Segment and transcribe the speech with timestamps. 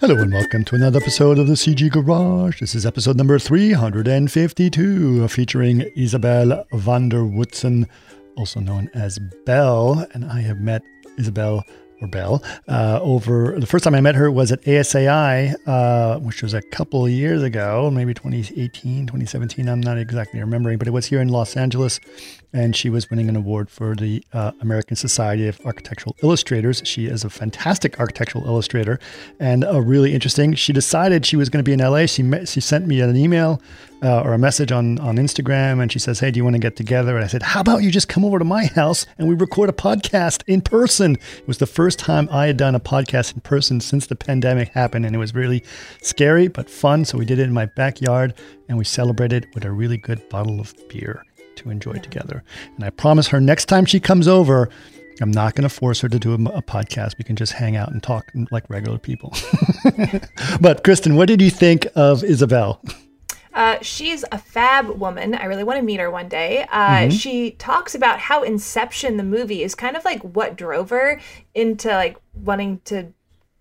[0.00, 2.60] Hello and welcome to another episode of the CG Garage.
[2.60, 7.86] This is episode number 352, featuring Isabel van der Woodsen,
[8.34, 10.06] also known as Belle.
[10.14, 10.80] And I have met
[11.18, 11.66] Isabel
[12.00, 16.42] or Belle uh, over the first time I met her was at ASAI, uh, which
[16.42, 19.68] was a couple years ago, maybe 2018, 2017.
[19.68, 22.00] I'm not exactly remembering, but it was here in Los Angeles
[22.52, 26.82] and she was winning an award for the uh, American Society of Architectural Illustrators.
[26.84, 28.98] She is a fantastic architectural illustrator
[29.38, 30.54] and a really interesting.
[30.54, 32.06] She decided she was going to be in LA.
[32.06, 33.60] She met, she sent me an email
[34.02, 36.60] uh, or a message on on Instagram, and she says, "Hey, do you want to
[36.60, 39.28] get together?" And I said, "How about you just come over to my house and
[39.28, 42.80] we record a podcast in person?" It was the first time I had done a
[42.80, 45.62] podcast in person since the pandemic happened, and it was really
[46.02, 47.04] scary but fun.
[47.04, 48.34] So we did it in my backyard,
[48.68, 51.22] and we celebrated with a really good bottle of beer
[51.56, 52.02] to enjoy yeah.
[52.02, 52.44] together.
[52.76, 54.68] And I promise her next time she comes over,
[55.20, 57.18] I'm not going to force her to do a, a, podcast.
[57.18, 59.34] We can just hang out and talk like regular people.
[60.60, 62.82] but Kristen, what did you think of Isabel?
[63.52, 65.34] Uh, she's a fab woman.
[65.34, 66.66] I really want to meet her one day.
[66.70, 67.10] Uh, mm-hmm.
[67.10, 71.20] She talks about how Inception, the movie, is kind of like what drove her
[71.54, 73.12] into like wanting to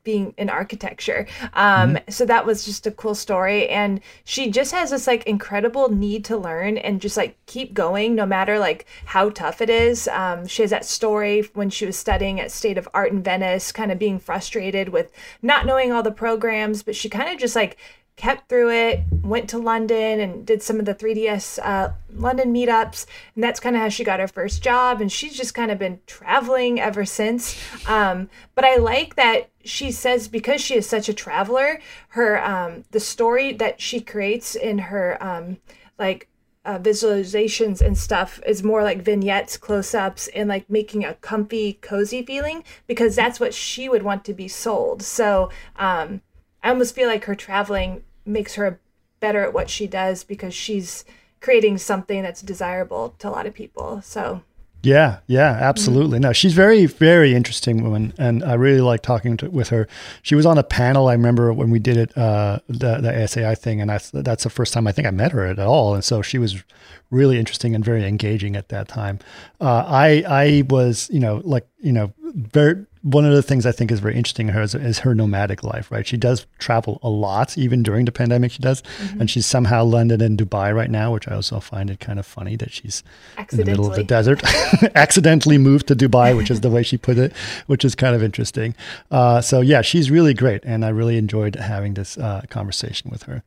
[0.10, 1.28] being in architecture.
[1.54, 2.10] Um, mm-hmm.
[2.10, 3.70] So that was just a cool story.
[3.70, 8.16] And she just has this like incredible need to learn and just like keep going
[8.16, 10.08] no matter like how tough it is.
[10.08, 13.72] Um, she has that story when she was studying at State of Art in Venice,
[13.72, 15.12] kind of being frustrated with
[15.44, 17.78] not knowing all the programs, but she kind of just like
[18.20, 23.06] kept through it, went to London and did some of the 3DS uh, London meetups.
[23.34, 25.00] And that's kind of how she got her first job.
[25.00, 27.58] And she's just kind of been traveling ever since.
[27.88, 32.84] Um, but I like that she says because she is such a traveler, her um,
[32.92, 35.58] the story that she creates in her um,
[35.98, 36.28] like
[36.66, 41.80] uh, visualizations and stuff is more like vignettes, close ups, and like making a comfy,
[41.82, 45.02] cozy feeling because that's what she would want to be sold.
[45.02, 46.22] So um,
[46.62, 48.80] I almost feel like her traveling makes her
[49.20, 51.04] better at what she does because she's
[51.42, 54.02] creating something that's desirable to a lot of people.
[54.02, 54.42] So
[54.82, 56.20] yeah, yeah, absolutely.
[56.20, 59.90] No, she's very, very interesting woman, and I really like talking to, with her.
[60.22, 61.10] She was on a panel.
[61.10, 64.50] I remember when we did it, uh, the the ASAI thing, and that's that's the
[64.50, 65.96] first time I think I met her at all.
[65.96, 66.64] And so she was
[67.12, 69.20] really interesting and very engaging at that time.
[69.60, 73.72] Uh, I I was, you know, like you know, very one of the things I
[73.72, 76.06] think is very interesting in her is, is, her nomadic life, right?
[76.06, 78.82] She does travel a lot, even during the pandemic, she does.
[78.82, 79.22] Mm-hmm.
[79.22, 82.26] And she's somehow landed in Dubai right now, which I also find it kind of
[82.26, 83.04] funny that she's
[83.52, 84.42] in the middle of the desert,
[84.96, 87.34] accidentally moved to Dubai, which is the way she put it,
[87.68, 88.76] which is kind of interesting.
[89.10, 90.64] Uh, so, yeah, she's really great.
[90.66, 93.44] And I really enjoyed having this uh, conversation with her.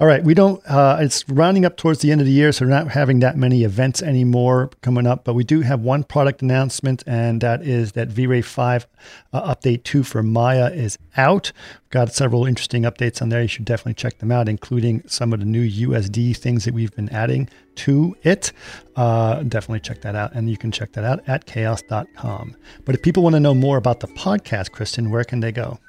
[0.00, 0.64] All right, we don't.
[0.64, 3.36] Uh, it's rounding up towards the end of the year, so we're not having that
[3.36, 5.24] many events anymore coming up.
[5.24, 8.86] But we do have one product announcement, and that is that V-Ray Five
[9.32, 11.50] uh, update two for Maya is out.
[11.82, 13.42] We've got several interesting updates on there.
[13.42, 16.94] You should definitely check them out, including some of the new USD things that we've
[16.94, 18.52] been adding to it.
[18.94, 22.54] Uh, definitely check that out, and you can check that out at chaos.com.
[22.84, 25.80] But if people want to know more about the podcast, Kristen, where can they go?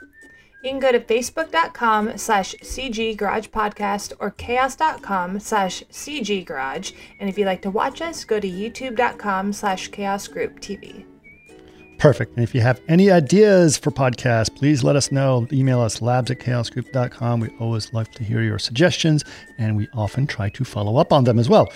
[0.61, 6.91] You can go to facebook.com slash CG Garage Podcast or chaos.com slash CG Garage.
[7.19, 11.05] And if you'd like to watch us, go to youtube.com slash chaos group TV.
[11.99, 12.33] Perfect.
[12.35, 15.45] And if you have any ideas for podcasts, please let us know.
[15.51, 17.41] Email us labs at chaosgroup.com.
[17.41, 19.25] We always love to hear your suggestions,
[19.57, 21.67] and we often try to follow up on them as well.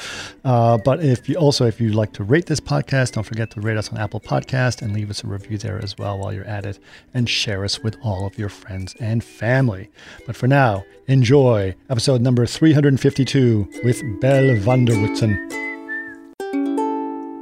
[0.46, 3.60] Uh, but if you also, if you'd like to rate this podcast, don't forget to
[3.60, 6.46] rate us on Apple Podcast and leave us a review there as well while you're
[6.46, 6.80] at it,
[7.14, 9.90] and share us with all of your friends and family.
[10.26, 15.73] But for now, enjoy episode number 352 with Belle van der Woodsen.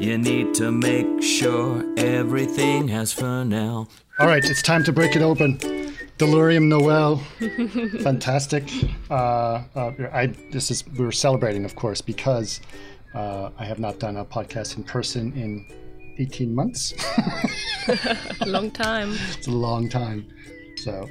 [0.00, 3.86] You need to make sure everything has Fresnel.
[4.18, 5.58] All right, it's time to break it open.
[6.16, 7.16] Delirium Noel,
[8.02, 8.64] fantastic.
[9.10, 12.62] Uh, uh, I this is we're celebrating, of course, because
[13.14, 15.66] uh, I have not done a podcast in person in
[16.18, 16.94] 18 months.
[18.46, 19.12] long time.
[19.36, 20.26] It's a long time,
[20.76, 21.06] so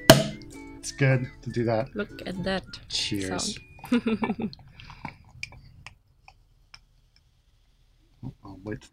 [0.79, 1.95] it's good to do that.
[1.95, 2.65] Look at that.
[2.89, 3.59] Cheers.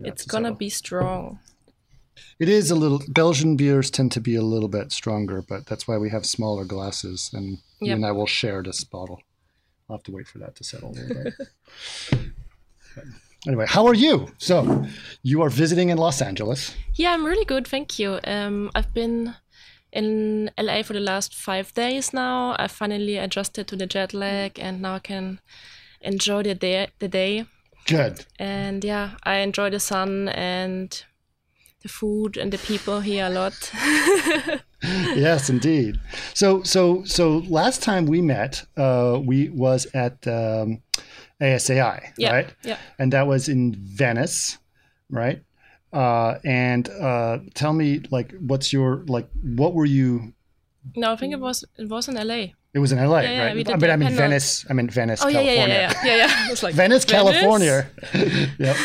[0.01, 1.41] it's gonna be strong.
[2.39, 3.03] It is a little.
[3.09, 6.65] Belgian beers tend to be a little bit stronger, but that's why we have smaller
[6.65, 9.21] glasses, and you and I will share this bottle.
[9.89, 11.35] I'll have to wait for that to settle a little bit.
[13.47, 14.29] Anyway, how are you?
[14.39, 14.85] So,
[15.23, 16.75] you are visiting in Los Angeles.
[16.95, 18.19] Yeah, I'm really good, thank you.
[18.25, 19.37] Um, I've been
[19.93, 22.57] in LA for the last five days now.
[22.59, 25.41] I finally adjusted to the jet lag, and now I can
[26.01, 26.89] enjoy the day.
[26.99, 27.47] The day,
[27.87, 28.25] Good.
[28.39, 31.05] and yeah, I enjoy the sun and
[31.83, 33.71] the food and the people here a lot.
[34.83, 36.01] yes, indeed.
[36.35, 40.83] So, so, so last time we met, uh, we was at um,
[41.41, 42.55] ASAI, Yeah, right?
[42.65, 42.79] yeah.
[42.99, 44.59] And that was in Venice,
[45.11, 45.43] right?
[45.93, 49.29] Uh, and uh, tell me, like, what's your like?
[49.43, 50.33] What were you?
[50.95, 52.47] no, I think it was it was in LA.
[52.77, 53.57] It was in LA, Yeah, yeah, right?
[53.57, 54.19] did but the I mean panel.
[54.25, 54.67] Venice.
[54.69, 55.77] I mean Venice, Oh yeah, yeah, California.
[55.77, 56.51] yeah, yeah, yeah, yeah.
[56.53, 57.33] It's like Venice, Venice?
[57.41, 57.77] California.
[58.59, 58.77] yep.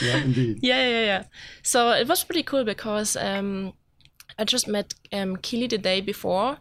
[0.00, 0.58] Yeah, indeed.
[0.62, 1.22] Yeah, yeah, yeah.
[1.62, 3.72] So it was pretty cool because um,
[4.38, 6.58] I just met um, Keely the day before,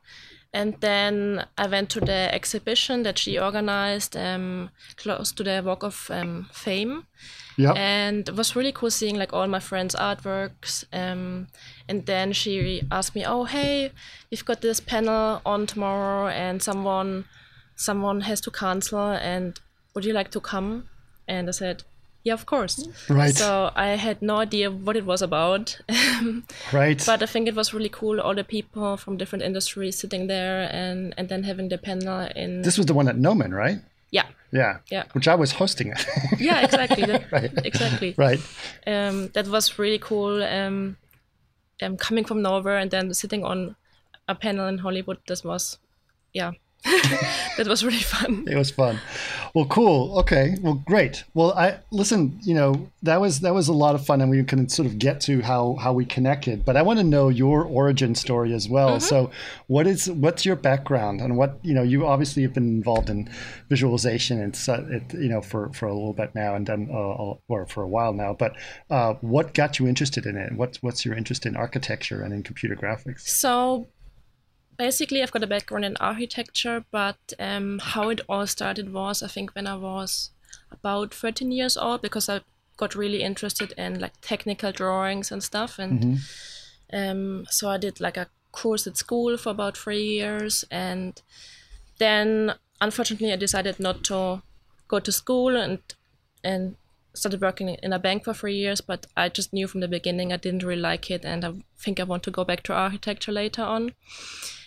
[0.52, 5.84] and then I went to the exhibition that she organized um, close to the Walk
[5.84, 7.06] of um, Fame,
[7.58, 7.76] Yep.
[7.76, 10.84] and it was really cool seeing like all my friends' artworks.
[10.94, 11.48] Um,
[11.90, 13.92] and then she asked me, "Oh, hey,
[14.30, 17.26] we've got this panel on tomorrow, and someone,
[17.76, 19.60] someone has to cancel, and
[19.94, 20.86] would you like to come?"
[21.28, 21.84] And I said,
[22.24, 23.36] "Yeah, of course." Right.
[23.36, 25.80] So I had no idea what it was about,
[26.74, 27.04] right.
[27.06, 28.20] but I think it was really cool.
[28.22, 32.62] All the people from different industries sitting there, and and then having the panel in.
[32.62, 33.80] this was the one at Nomen, right?
[34.12, 34.78] Yeah, Yeah.
[34.90, 35.04] Yeah.
[35.14, 36.06] Which I was hosting it.
[36.40, 37.52] yeah, exactly, that- Right.
[37.66, 38.16] exactly.
[38.18, 38.40] right.
[38.88, 40.42] um, that was really cool.
[40.44, 40.98] Um,
[41.82, 43.76] um, coming from nowhere and then sitting on
[44.28, 45.78] a panel in Hollywood, this was,
[46.34, 46.52] yeah,
[47.58, 48.46] that was really fun.
[48.50, 49.00] It was fun.
[49.54, 50.18] Well, cool.
[50.20, 50.56] Okay.
[50.62, 51.24] Well, great.
[51.34, 52.40] Well, I listen.
[52.44, 54.98] You know, that was that was a lot of fun, and we can sort of
[55.00, 56.64] get to how how we connected.
[56.64, 59.00] But I want to know your origin story as well.
[59.00, 59.32] So,
[59.68, 61.84] what is what's your background, and what you know?
[61.84, 63.30] You obviously have been involved in
[63.70, 67.34] visualization and so, it, you know for for a little bit now, and then uh,
[67.48, 68.34] or for a while now.
[68.34, 68.54] But
[68.90, 70.54] uh, what got you interested in it?
[70.54, 73.22] What's what's your interest in architecture and in computer graphics?
[73.22, 73.88] So
[74.78, 79.28] basically, I've got a background in architecture, but um, how it all started was, I
[79.28, 80.32] think, when I was
[80.72, 82.42] about 13 years old, because I
[82.78, 86.20] got really interested in like technical drawings and stuff, and
[86.94, 91.22] um, so I did like a course at school for about three years, and
[91.98, 94.42] then unfortunately, I decided not to
[94.88, 95.80] go to school and
[96.44, 96.76] and
[97.18, 100.32] started working in a bank for three years, but I just knew from the beginning
[100.32, 103.32] I didn't really like it, and I think I want to go back to architecture
[103.32, 103.94] later on.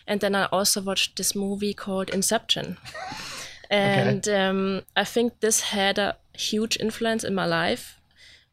[0.06, 2.78] And then I also watched this movie called Inception,
[3.70, 8.00] and um, I think this had a huge influence in my life,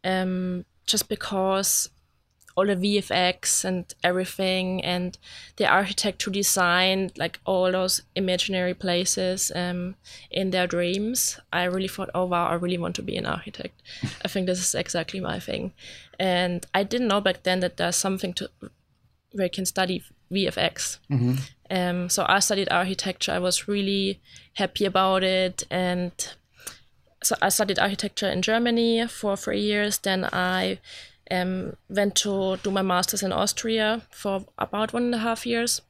[0.03, 1.89] um, just because
[2.57, 5.17] all the VFX and everything, and
[5.57, 9.95] the architect who designed like all those imaginary places um,
[10.31, 11.39] in their dreams.
[11.53, 13.79] I really thought, oh wow, I really want to be an architect.
[14.25, 15.71] I think this is exactly my thing,
[16.19, 18.49] and I didn't know back then that there's something to
[19.33, 20.97] where you can study VFX.
[21.69, 23.33] Um, so I studied architecture.
[23.33, 24.19] I was really
[24.55, 26.11] happy about it, and
[27.21, 29.99] so I studied architecture in Germany for three years.
[29.99, 30.79] Then I
[31.31, 35.81] um, went to do my master's in Austria for about one and a half years.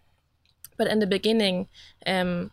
[0.78, 1.68] But in the beginning,
[2.06, 2.52] um,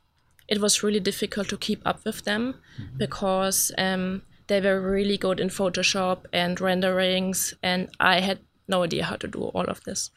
[0.48, 2.54] it was really difficult to keep up with them
[2.96, 8.38] because um, they were really good in Photoshop and renderings, and I had
[8.68, 10.10] no idea how to do all of this.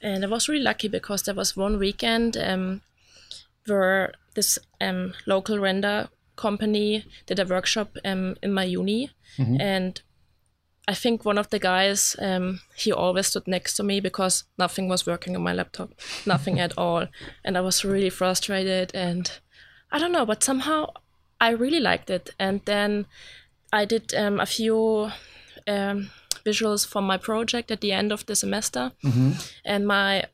[0.00, 2.80] And I was really lucky because there was one weekend um,
[3.66, 9.10] where this um, local render company did a workshop um, in my uni,
[9.60, 10.00] and
[10.88, 14.88] I think one of the guys um, he always stood next to me because nothing
[14.88, 15.90] was working on my laptop,
[16.26, 17.06] nothing at all,
[17.44, 18.90] and I was really frustrated.
[18.94, 19.30] And
[19.92, 20.86] I don't know, but somehow
[21.40, 22.30] I really liked it.
[22.38, 23.06] And then
[23.72, 25.10] I did um, a few
[25.68, 26.10] um,
[26.44, 28.90] visuals for my project at the end of the semester,
[29.64, 30.24] and my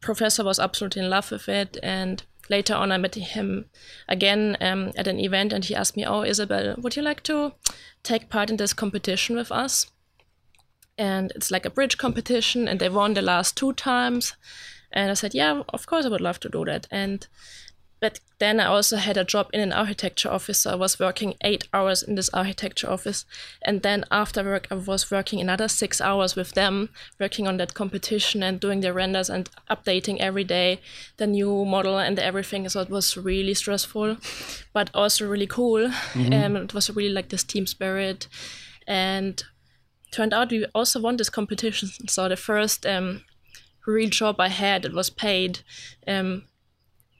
[0.00, 1.78] professor was absolutely in love with it.
[1.82, 3.64] And later on, I met him
[4.08, 7.54] again um, at an event, and he asked me, "Oh, Isabel, would you like to
[8.04, 9.90] take part in this competition with us?"
[10.98, 14.34] And it's like a bridge competition, and they won the last two times.
[14.92, 17.26] And I said, "Yeah, of course, I would love to do that." And
[18.00, 20.60] but then I also had a job in an architecture office.
[20.60, 23.24] So I was working eight hours in this architecture office.
[23.62, 27.72] And then after work, I was working another six hours with them, working on that
[27.72, 30.80] competition and doing the renders and updating every day
[31.16, 32.68] the new model and everything.
[32.68, 34.18] So it was really stressful,
[34.74, 35.90] but also really cool.
[36.14, 38.28] Um, it was really like this team spirit.
[38.86, 39.42] And
[40.16, 41.88] turned out we also won this competition.
[42.08, 43.22] So the first um,
[43.86, 45.60] real job I had, that was paid.
[46.08, 46.44] Um,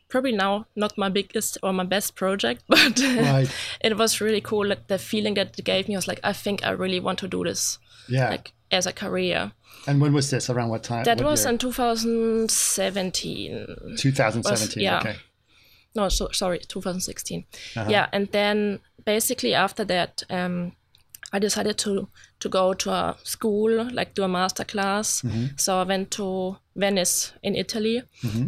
[0.08, 3.48] probably now not my biggest or my best project, but Right.
[3.80, 4.66] it was really cool.
[4.68, 7.28] Like the feeling that it gave me was like, I think I really want to
[7.28, 8.30] do this, Yeah.
[8.30, 9.52] like as a career.
[9.86, 10.50] and when was this?
[10.50, 11.04] Around what time?
[11.04, 11.52] That what was year?
[11.52, 13.66] in 2017.
[13.96, 14.82] 2017.
[14.82, 14.98] yeah.
[14.98, 15.16] Okay.
[15.94, 17.44] no so, sorry 2016
[17.76, 17.88] Uh-huh.
[17.90, 20.72] yeah and then basically after that um,
[21.32, 22.08] i decided to
[22.40, 25.56] to go to a school like do a master class Mm-hmm.
[25.56, 28.02] so i went to venice in italy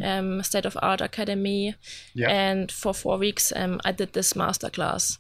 [0.05, 1.75] um, state of art academy.
[2.15, 2.31] Yeah.
[2.31, 5.19] and for four weeks um, i did this master class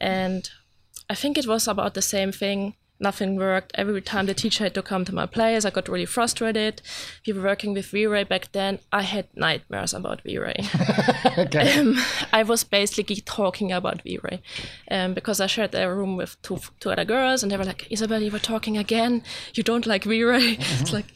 [0.00, 0.48] and
[1.10, 4.74] i think it was about the same thing nothing worked every time the teacher had
[4.74, 6.80] to come to my place i got really frustrated
[7.26, 10.56] we were working with v-ray back then i had nightmares about v-ray
[11.38, 11.78] Okay.
[11.80, 11.96] um,
[12.32, 14.40] I was basically talking about V-Ray
[14.90, 17.86] um, because I shared a room with two two other girls, and they were like,
[17.90, 19.22] "Isabel, you were talking again.
[19.54, 21.06] You don't like V-Ray." It's like,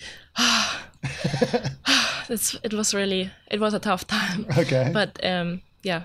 [2.29, 4.47] it's it was really it was a tough time.
[4.59, 4.91] Okay.
[4.93, 6.03] But um, yeah,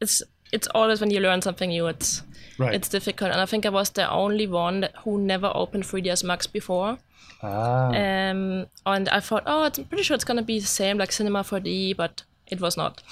[0.00, 0.22] it's
[0.52, 2.22] it's always when you learn something new, it's
[2.58, 2.74] Right.
[2.74, 6.24] it's difficult, and I think I was the only one that, who never opened 3ds
[6.24, 6.98] Max before.
[7.42, 7.88] ah.
[7.88, 11.12] Um, and I thought, oh, it's, I'm pretty sure it's gonna be the same like
[11.12, 13.02] Cinema 4D, but it was not.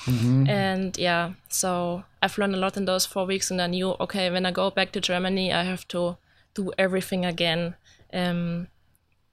[0.48, 4.30] And yeah, so I've learned a lot in those four weeks, and I knew, okay,
[4.30, 6.16] when I go back to Germany, I have to
[6.54, 7.74] do everything again.
[8.12, 8.68] Um,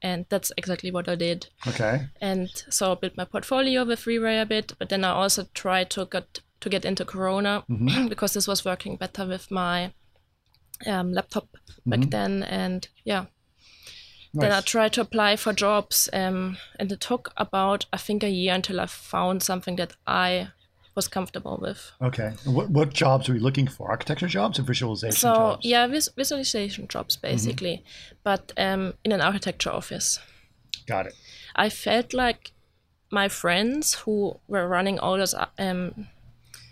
[0.01, 1.48] and that's exactly what I did.
[1.68, 2.08] okay.
[2.20, 5.91] And so I built my portfolio with V-Ray a bit, but then I also tried
[5.91, 7.63] to get to get into Corona
[8.10, 9.94] because this was working better with my
[10.88, 11.47] um, laptop
[11.85, 12.43] back then.
[12.43, 13.25] And yeah,
[14.33, 18.29] then I tried to apply for jobs, um, and it took about I think a
[18.29, 20.50] year until I found something that I
[20.95, 21.91] was comfortable with.
[22.01, 22.33] Okay.
[22.45, 23.89] What what jobs are we looking for?
[23.89, 25.38] Architecture jobs or visualization jobs?
[25.38, 25.65] So jobs?
[25.65, 27.83] yeah, vis- visualization jobs basically,
[28.23, 30.19] but um, in an architecture office.
[30.88, 31.15] Got it.
[31.55, 32.51] I felt like
[33.11, 36.07] my friends who were running all those um,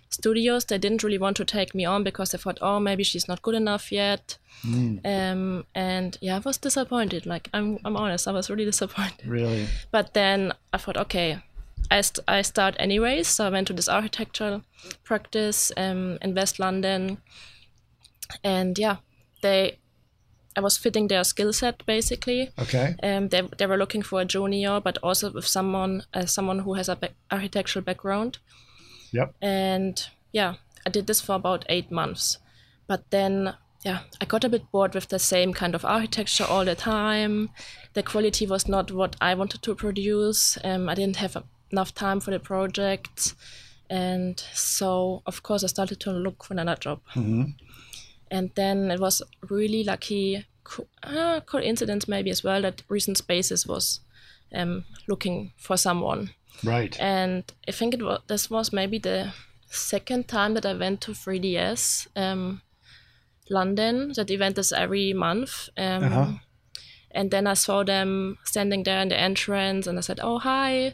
[0.10, 3.28] studios, they didn't really want to take me on because they thought, oh, maybe she's
[3.28, 4.38] not good enough yet.
[5.06, 7.26] Um, and yeah, I was disappointed.
[7.26, 9.26] Like I'm, I'm honest, I was really disappointed.
[9.28, 9.68] Really.
[9.92, 11.40] But then I thought, okay,
[11.92, 13.28] I, st- I start anyways.
[13.28, 14.64] So I went to this architectural
[15.04, 17.20] practice um, in West London,
[18.44, 18.98] and yeah,
[19.42, 19.78] they,
[20.56, 22.50] I was fitting their skill set basically.
[22.60, 22.96] Okay.
[23.02, 26.74] Um, they, they were looking for a junior, but also with someone uh, someone who
[26.74, 28.40] has a back- architectural background.
[29.12, 29.36] Yep.
[29.42, 32.38] And yeah, I did this for about eight months,
[32.88, 36.66] but then yeah, I got a bit bored with the same kind of architecture all
[36.66, 37.50] the time.
[37.94, 40.58] The quality was not what I wanted to produce.
[40.64, 41.38] Um, I didn't have
[41.72, 43.36] enough time for the project,
[43.90, 47.00] and so of course I started to look for another job.
[48.32, 53.66] And then it was really lucky co- uh, coincidence maybe as well that Recent Spaces
[53.66, 54.02] was
[54.54, 56.32] um, looking for someone.
[56.64, 57.00] Right.
[57.00, 59.34] And I think it was this was maybe the
[59.72, 62.62] second time that I went to 3DS um,
[63.50, 64.14] London.
[64.16, 65.70] That event is every month.
[65.78, 66.32] Um, Uh-huh.
[67.12, 70.94] And then I saw them standing there in the entrance, and I said, "Oh hi,"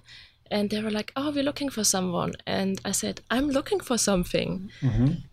[0.49, 3.97] and they were like, "Oh, we're looking for someone." And I said, "I'm looking for
[3.97, 4.71] something."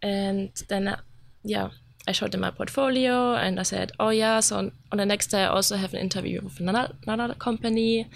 [0.02, 0.96] And then, uh,
[1.44, 1.68] yeah,
[2.06, 5.28] I showed them my portfolio, and I said, "Oh yeah." So on, on the next
[5.28, 8.08] day, I also have an interview with another, another company,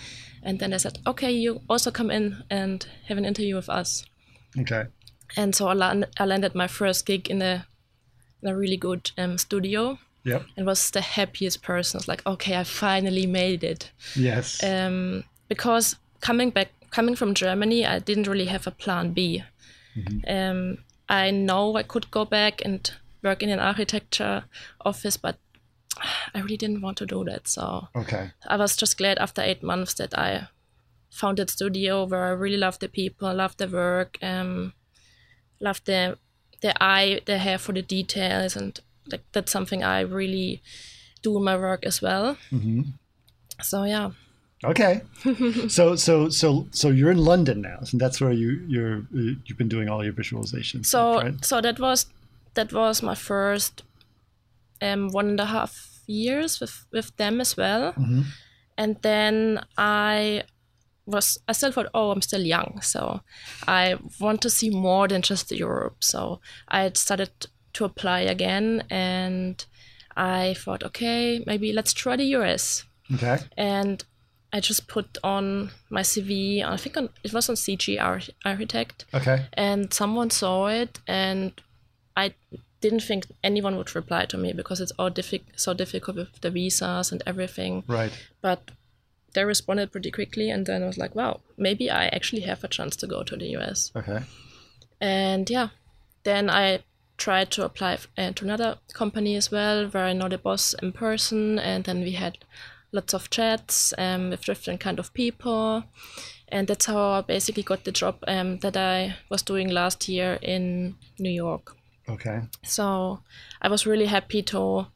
[0.43, 4.05] and then they said, "Okay, you also come in and have an interview with us."
[4.59, 4.85] Okay.
[5.37, 7.67] And so I, land, I landed my first gig in a,
[8.43, 9.99] in a really good um, studio.
[10.25, 10.43] Yep.
[10.57, 11.99] and was the happiest person.
[11.99, 13.93] I was like, okay, I finally made it.
[14.17, 14.61] Yes.
[14.61, 19.45] Um, because coming back, coming from Germany, I didn't really have a plan B.
[20.27, 20.79] Um,
[21.09, 22.91] I know I could go back and
[23.27, 24.45] work in an architecture
[24.81, 25.37] office, but
[26.35, 27.49] I really didn't want to do that.
[27.49, 28.31] So okay.
[28.47, 30.49] I was just glad after eight months that I
[31.11, 34.73] found that studio where I really loved the people, loved the work, um,
[35.61, 36.19] loved the
[36.63, 38.81] the eye they have for the details, and
[39.11, 40.63] like that's something I really
[41.23, 42.37] do in my work as well.
[42.51, 42.83] Mm-hmm.
[43.63, 44.11] So yeah,
[44.65, 45.03] Okay.
[45.69, 49.69] so so so so you're in London now, and that's where you you're you've been
[49.69, 50.87] doing all your visualizations.
[50.87, 51.45] so right?
[51.45, 52.07] so that was
[52.57, 53.83] that was my first
[54.83, 55.73] um one and a half
[56.07, 57.95] years with with them as well,
[58.77, 60.43] and then I
[61.07, 63.21] was I still thought, oh, I'm still young, so
[63.69, 65.97] I want to see more than just Europe.
[66.03, 67.31] So I had started
[67.75, 69.65] to apply again, and
[70.17, 72.85] I thought, okay, maybe let's try the US.
[73.15, 73.39] Okay.
[73.57, 74.05] And
[74.53, 76.63] I just put on my CV.
[76.65, 77.99] I think on, it was on CG
[78.45, 79.47] Architect, Okay.
[79.53, 81.53] and someone saw it, and
[82.17, 82.35] I
[82.81, 86.51] didn't think anyone would reply to me because it's all diffi- so difficult with the
[86.51, 87.85] visas and everything.
[87.87, 88.13] Right.
[88.41, 88.71] But
[89.35, 92.69] they responded pretty quickly, and then I was like, wow, maybe I actually have a
[92.69, 93.93] chance to go to the US.
[93.95, 94.21] Okay.
[95.01, 95.69] And yeah,
[96.25, 96.85] then I
[97.19, 100.93] tried to apply uh, to another company as well, where I know the boss in
[100.93, 102.39] person, and then we had
[102.93, 105.85] lots of chats um, with different kind of people,
[106.49, 110.39] and that's how I basically got the job um, that I was doing last year
[110.41, 111.77] in New York.
[112.09, 112.43] Okay.
[112.65, 113.21] So
[113.61, 114.87] I was really happy to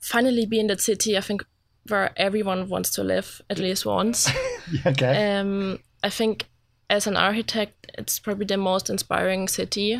[0.00, 1.16] finally be in that city.
[1.16, 1.44] I think
[1.88, 4.28] where everyone wants to live at least once.
[4.86, 5.38] okay.
[5.38, 6.46] Um, I think
[6.90, 9.94] as an architect, it's probably the most inspiring city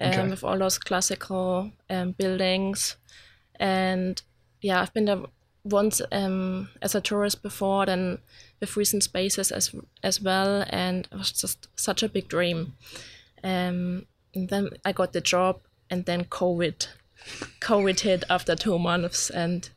[0.00, 0.28] um, Okay.
[0.30, 2.96] with all those classical um, buildings.
[3.58, 4.20] And
[4.60, 5.22] yeah, I've been there
[5.64, 8.18] once um, as a tourist before, then
[8.60, 12.74] with recent spaces as as well, and it was just such a big dream.
[13.44, 15.60] Um, and then I got the job,
[15.90, 16.86] and then COVID,
[17.60, 19.68] COVID hit after two months, and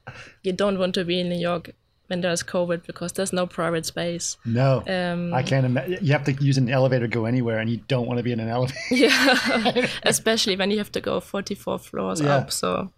[0.43, 1.71] you don't want to be in New York
[2.07, 4.37] when there's COVID because there's no private space.
[4.45, 4.83] no.
[4.87, 5.97] Um, I can't imagine.
[6.05, 8.31] You have to use an elevator to go anywhere, and you don't want to be
[8.31, 8.77] in an elevator.
[8.91, 12.35] Yeah, especially when you have to go 44 floors Yeah.
[12.35, 12.51] up.
[12.51, 12.91] So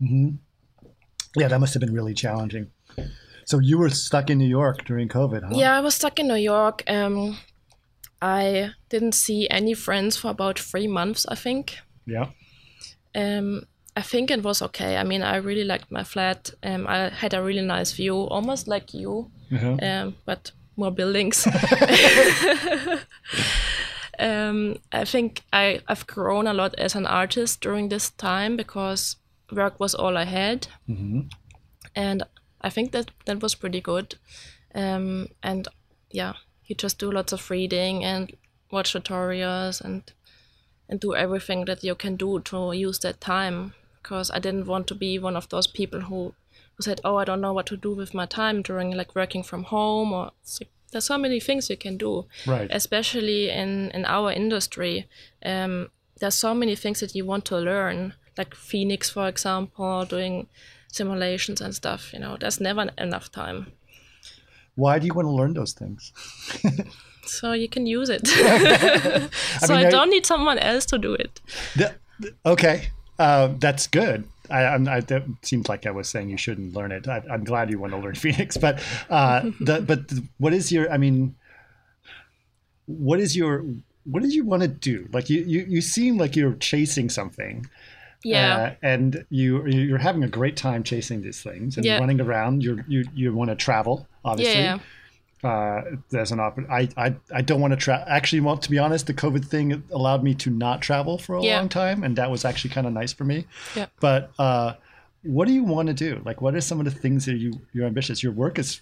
[0.00, 2.70] yeah, that must have been really challenging.
[3.44, 5.50] So you were stuck in New York during COVID, huh?
[5.52, 6.82] yeah, I was stuck in New York.
[6.86, 7.38] Um,
[8.20, 11.78] I didn't see any friends for about three months, I think.
[12.06, 12.26] Yeah.
[13.14, 14.96] Um, I think it was okay.
[14.96, 16.50] I mean, I really liked my flat.
[16.62, 19.76] Um, I had a really nice view, almost like you, Uh-huh.
[19.82, 21.46] um, but more buildings.
[24.18, 29.16] um, I think I, I've grown a lot as an artist during this time because
[29.52, 30.68] work was all I had.
[31.94, 32.22] And
[32.60, 34.16] I think that that was pretty good.
[34.74, 35.68] Um, and
[36.10, 36.34] yeah,
[36.68, 38.32] you just do lots of reading and
[38.70, 40.02] watch tutorials and
[40.90, 44.86] and do everything that you can do to use that time because I didn't want
[44.86, 46.34] to be one of those people who
[46.76, 49.42] who said, "Oh, I don't know what to do with my time during like working
[49.42, 52.68] from home." Or like, there's so many things you can do, Right.
[52.70, 55.06] especially in in our industry.
[55.44, 60.46] Um, there's so many things that you want to learn, like Phoenix, for example, doing
[60.92, 62.12] simulations and stuff.
[62.12, 63.72] You know, there's never enough time,
[64.78, 66.12] Why do you want to learn those things?
[67.26, 68.24] so you can use it.
[69.60, 71.40] so mean, I, don't need someone else to do it.
[71.74, 71.96] The-
[72.46, 74.28] okay, uh, that's good.
[74.48, 77.08] I, I, that seems like I was saying you shouldn't learn it.
[77.08, 80.70] I, I'm glad you want to learn Phoenix, but uh, the, but the- what is
[80.70, 80.88] your?
[80.92, 81.34] I mean,
[82.86, 83.64] what is your?
[84.04, 85.08] What did you want to do?
[85.12, 87.66] Like you, you, you seem like you're chasing something.
[88.24, 88.56] Yeah.
[88.56, 91.98] Uh, and you you're having a great time chasing these things and Yeah.
[91.98, 92.62] running around.
[92.64, 94.62] You you you want to travel, obviously.
[94.62, 94.78] yeah.
[95.44, 98.04] uh, there's an op- I, I I don't want to travel.
[98.08, 101.42] Actually, well, to be honest, the COVID thing allowed me to not travel for a
[101.42, 101.58] Yeah.
[101.58, 103.46] long time, and that was actually kind of nice for me.
[103.76, 103.86] Yeah.
[104.00, 104.74] But uh,
[105.22, 106.20] what do you want to do?
[106.24, 108.20] Like, what are some of the things that you you're ambitious?
[108.22, 108.80] Your work is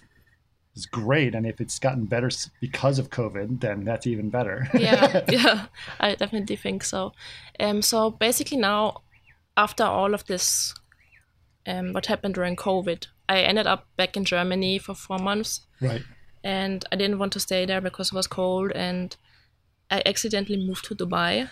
[0.75, 4.67] is great, and if it's gotten better because of COVID, then that's even better.
[4.73, 5.65] yeah, yeah,
[5.99, 7.13] I definitely think so.
[7.59, 9.01] Um, so basically now,
[9.57, 10.73] after all of this,
[11.65, 16.03] um, what happened during COVID, I ended up back in Germany for four months, right.
[16.43, 19.15] and I didn't want to stay there because it was cold, and
[19.91, 21.49] I accidentally moved to Dubai,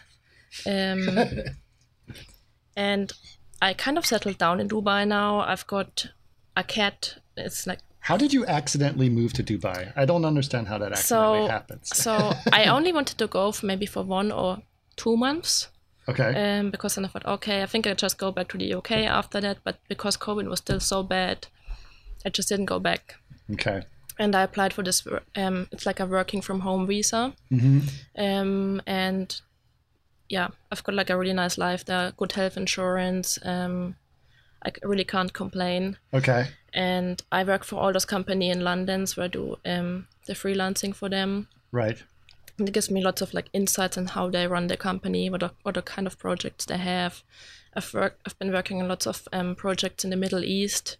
[0.65, 1.09] um,
[2.77, 3.11] and
[3.61, 5.39] I kind of settled down in Dubai now.
[5.39, 6.07] I've got
[6.55, 7.17] a cat.
[7.35, 9.91] It's like How did you accidentally move to Dubai?
[9.95, 11.51] I don't understand how that accidentally so.
[11.51, 11.89] happens.
[11.93, 14.59] So I only wanted to go for maybe for one or
[14.95, 15.69] two months.
[16.07, 16.59] Okay.
[16.59, 18.91] um, because then I thought, okay, I think I just go back to the UK
[18.91, 19.57] after that.
[19.63, 21.47] But because COVID was still so bad,
[22.25, 23.15] I just didn't go back.
[23.53, 23.83] okay.
[24.17, 25.05] And I applied for this.
[25.35, 27.33] Um, it's like a working from home visa.
[27.49, 27.79] Hmm.
[28.17, 29.41] Um, and
[30.29, 33.37] yeah, I've got like a really nice life there, good health insurance.
[33.43, 33.95] Um,
[34.65, 35.97] I really can't complain.
[36.13, 36.47] Okay.
[36.73, 40.95] And I work for all those company in London, so I do um, the freelancing
[40.95, 41.47] for them.
[41.71, 42.01] Right.
[42.57, 45.43] And it gives me lots of like insights on how they run their company, what
[45.43, 47.23] are, what are kind of projects they have.
[47.73, 50.95] I've worked, I've been working on lots of um, projects in the Middle East,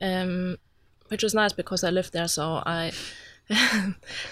[0.00, 0.58] um,
[1.08, 2.90] which is nice because I live there, so I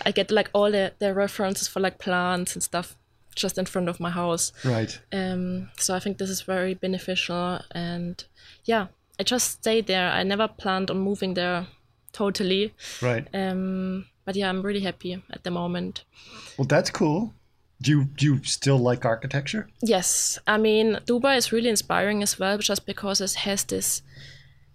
[0.05, 2.97] I get like all the, the references for like plants and stuff
[3.35, 4.53] just in front of my house.
[4.65, 4.99] Right.
[5.13, 8.25] Um, so I think this is very beneficial, and
[8.65, 10.11] yeah, I just stayed there.
[10.11, 11.67] I never planned on moving there
[12.13, 13.29] totally, Right.
[13.33, 16.05] um, but yeah, I'm really happy at the moment.
[16.59, 17.33] Well, that's cool.
[17.81, 19.71] Do you do you still like architecture?
[19.81, 24.03] Yes, I mean Dubai is really inspiring as well, just because it has this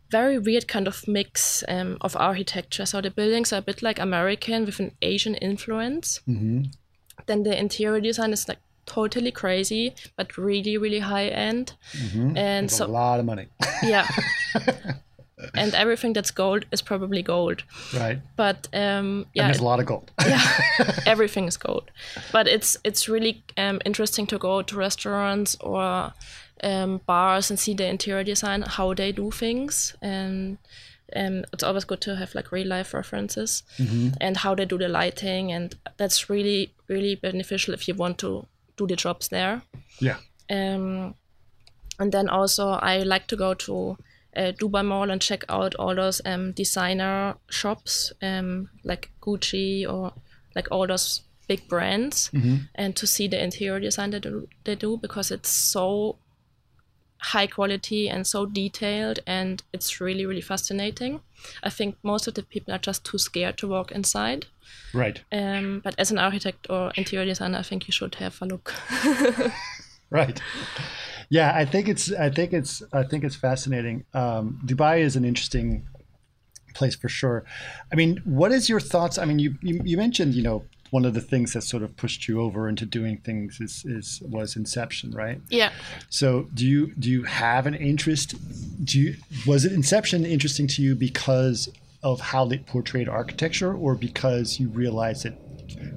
[0.10, 2.88] very weird kind of mix um, of architecture.
[2.88, 6.22] So the buildings are a bit like American with an Asian influence.
[6.28, 6.64] Mm-hmm.
[7.28, 11.74] Then the interior design is like totally crazy, but really, really high end.
[12.36, 13.50] And It's so a lot of money.
[13.84, 14.08] yeah.
[15.54, 17.64] and everything that's gold is probably gold.
[17.94, 18.20] right.
[18.36, 20.12] But um, And yeah, there's a lot of gold.
[20.26, 20.42] Yeah,
[21.06, 21.92] everything is gold.
[22.32, 26.14] But it's it's really um, interesting to go to restaurants or
[26.64, 30.58] um, bars and see the interior design, how they do things, and
[31.16, 33.64] um, it's always good to have like real life references
[34.22, 38.46] and how they do the lighting, and that's really really beneficial if you want to
[38.78, 39.62] do the jobs there.
[40.00, 40.18] yeah.
[40.50, 41.16] Um,
[42.00, 43.98] and then also I like to go to
[44.36, 50.14] uh, Dubai Mall and check out all those um, designer shops, um, like Gucci or
[50.56, 52.30] like all those big brands,
[52.76, 54.26] and to see the interior design that
[54.64, 56.18] they do because it's so
[57.18, 61.22] high quality and so detailed, and it's really really fascinating.
[61.64, 64.46] I think most of the people are just too scared to walk inside.
[64.94, 65.22] Right.
[65.32, 68.74] Um, but as an architect or interior designer, I think you should have a look.
[70.14, 70.40] Right.
[71.34, 74.06] Yeah, I think it's I think it's I think it's fascinating.
[74.14, 75.88] Um, Dubai is an interesting
[76.76, 77.44] place for sure.
[77.92, 79.18] I mean, what is your thoughts?
[79.18, 81.98] I mean, you you, you mentioned you know one of the things that sort of
[81.98, 85.42] pushed you over into doing things is is was Inception, right?
[85.50, 85.72] yeah.
[86.10, 88.36] So do you do you have an interest?
[88.86, 89.16] Do you
[89.48, 91.68] was it Inception interesting to you because
[92.04, 95.36] of how they portrayed architecture, or because you realized that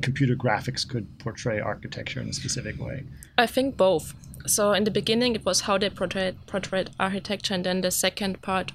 [0.00, 3.04] computer graphics could portray architecture in a specific way?
[3.36, 4.14] I think both.
[4.46, 8.42] So in the beginning, it was how they portrayed portrayed architecture, and then the second
[8.42, 8.72] part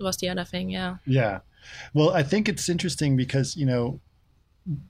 [0.00, 0.70] was the other thing.
[0.70, 0.96] Yeah.
[1.06, 1.40] Yeah.
[1.94, 4.00] Well, I think it's interesting because, you know,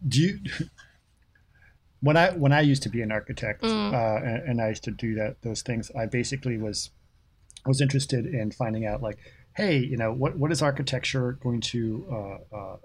[0.09, 0.39] do you
[2.01, 4.91] when I when I used to be an architect uh, and, and I used to
[4.91, 6.91] do that those things, I basically was
[7.67, 9.19] was interested in finding out like,
[9.57, 12.77] hey, you know, what what is architecture going to uh, uh,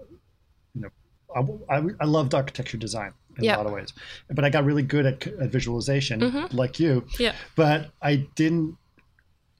[1.36, 1.40] I,
[1.76, 3.56] I, I loved architecture design in Yeah.
[3.56, 3.92] a lot of ways,
[4.30, 7.06] but I got really good at, at visualization, like you.
[7.18, 7.34] Yeah.
[7.56, 8.76] But I didn't.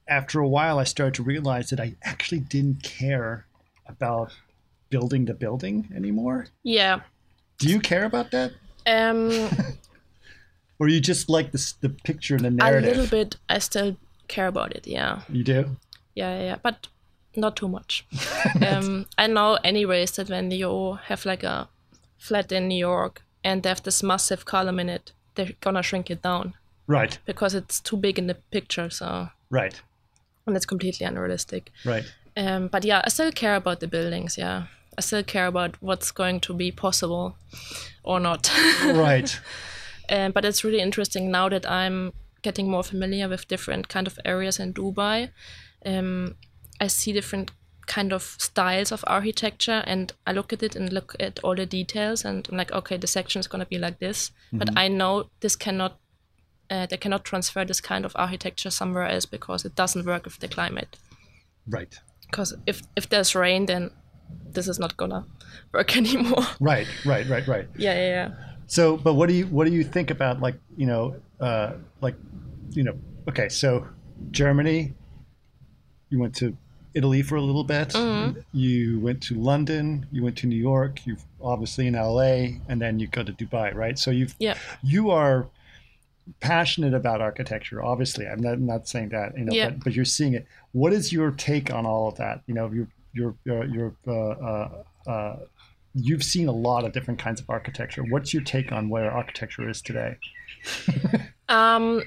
[0.07, 3.45] After a while, I started to realize that I actually didn't care
[3.87, 4.33] about
[4.89, 6.47] building the building anymore.
[6.63, 7.01] Yeah.
[7.59, 8.53] Do you care about that,
[8.87, 9.29] Um,
[10.79, 12.93] or you just like the the picture and the narrative?
[12.97, 13.35] a little bit.
[13.47, 14.87] I still care about it.
[14.87, 15.21] Yeah.
[15.29, 15.77] You do.
[16.15, 16.35] Yeah.
[16.37, 16.43] Yeah.
[16.43, 16.55] yeah.
[16.63, 16.87] But
[17.35, 18.05] not too much.
[18.67, 21.67] um, I know, anyways, that when you have like a
[22.17, 26.09] flat in New York and they have this massive column in it, they're gonna shrink
[26.09, 26.53] it down
[26.87, 27.17] Right.
[27.25, 28.89] because it's too big in the picture.
[28.89, 29.81] So Right.
[30.45, 31.71] and it's completely unrealistic.
[31.85, 32.05] Right.
[32.35, 34.37] Um, but yeah, I still care about the buildings.
[34.37, 34.63] Yeah,
[34.97, 37.35] I still care about what's going to be possible
[38.03, 38.51] or not.
[38.83, 39.39] Right.
[40.09, 44.17] um, but it's really interesting now that I'm getting more familiar with different kind of
[44.25, 45.29] areas in Dubai.
[45.85, 46.35] Um,
[46.79, 47.51] I see different
[47.87, 51.65] kind of styles of architecture, and I look at it and look at all the
[51.65, 54.87] details, and I'm like, okay, the section is going to be like this, but I
[54.87, 55.97] know this cannot.
[56.71, 60.37] Uh, they cannot transfer this kind of architecture somewhere else because it doesn't work with
[60.37, 60.97] the climate
[61.67, 61.99] right.
[62.29, 63.89] because if if there's rain then
[64.51, 65.25] this is not gonna
[65.73, 66.85] work anymore Right.
[67.03, 67.27] Right.
[67.27, 67.47] Right.
[67.47, 67.67] Right.
[67.75, 68.29] yeah yeah yeah
[68.67, 72.15] So, but what do you what do you think about like you know uh, like
[72.69, 72.93] you know
[73.27, 73.87] okay so
[74.31, 74.93] Germany,
[76.09, 76.55] you went to
[76.99, 77.89] Italy for a little bit.
[78.65, 79.85] You went to London.
[80.11, 80.93] You went to New York.
[81.05, 82.33] You've obviously in LA,
[82.69, 83.97] and then you go to Dubai, right?
[84.03, 84.55] So you've yeah
[84.95, 85.37] you are
[86.41, 87.77] passionate about architecture.
[87.83, 89.69] Obviously, I'm not, not saying that you know, Yeah.
[89.69, 90.45] but, but you're seeing it.
[90.81, 92.41] What is your take on all of that?
[92.47, 94.69] You know, you're you're you're, you're uh, uh,
[95.13, 95.35] uh,
[96.07, 98.03] you've seen a lot of different kinds of architecture.
[98.13, 100.11] What's your take on where architecture is today?
[101.49, 102.01] um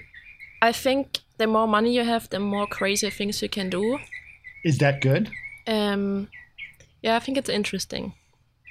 [0.60, 3.98] i think the more money you have the more crazy things you can do
[4.64, 5.30] Is that good?
[5.68, 6.28] um
[7.02, 8.14] yeah i think it's interesting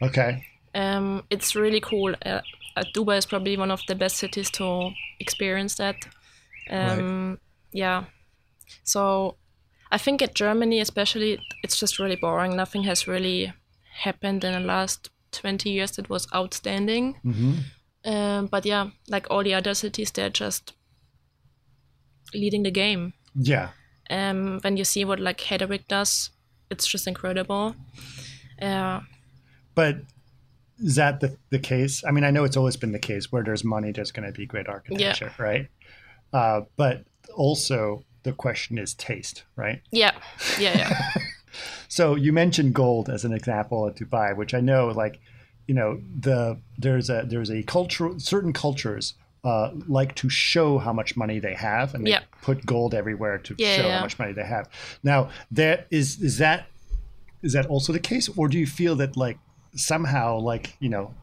[0.01, 0.43] Okay.
[0.75, 2.41] um it's really cool uh,
[2.75, 5.95] uh, dubai is probably one of the best cities to experience that
[6.69, 7.39] um
[7.71, 8.03] yeah
[8.83, 9.35] so
[9.91, 13.53] i think at germany especially it's just really boring nothing has really
[14.03, 17.53] happened in the last 20 years that was outstanding Mm-hmm.
[18.11, 20.73] um, but yeah like all the other cities they're just
[22.33, 23.69] leading the game Yeah.
[24.11, 26.31] Um, when you see what like Heatherwick does
[26.69, 27.75] it's just incredible
[28.61, 28.99] uh,
[29.73, 29.97] But
[30.79, 32.03] is that the, the case?
[32.07, 34.31] I mean, I know it's always been the case where there's money, there's going to
[34.31, 35.67] be great architecture, right?
[36.33, 39.81] Uh, but also the question is taste, right?
[39.91, 40.13] yeah
[40.59, 41.11] yeah yeah
[41.87, 45.19] So you mentioned gold as an example at Dubai, which I know, like,
[45.67, 50.93] you know, the there's a there's a culture certain cultures uh, like to show how
[50.93, 52.21] much money they have, and they Yeah.
[52.41, 53.95] put gold everywhere to Yeah, show yeah.
[53.97, 54.69] how much money they have.
[55.03, 56.67] Now, that is is that
[57.41, 59.37] is that also the case, or do you feel that like
[59.75, 61.13] somehow like you know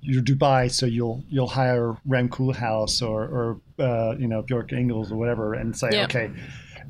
[0.00, 5.10] you're Dubai, so you'll you'll hire Rem Koolhaas or or uh, you know Bjarke Ingels
[5.12, 6.04] or whatever, and say Yeah.
[6.04, 6.30] okay,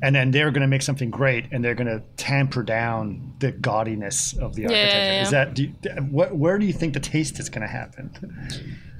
[0.01, 3.51] and then they're going to make something great, and they're going to tamper down the
[3.51, 4.97] gaudiness of the yeah, architecture.
[4.97, 5.21] yeah.
[5.21, 5.69] Is that do you,
[6.09, 8.11] what, where do you think the taste is going to happen?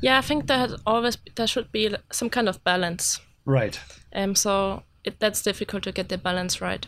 [0.02, 3.20] Yeah, I think that always there should be some kind of balance.
[3.46, 3.80] Right.
[4.14, 6.86] Um, so it, that's difficult to get the balance right.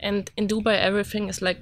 [0.00, 1.58] And in Dubai, everything is like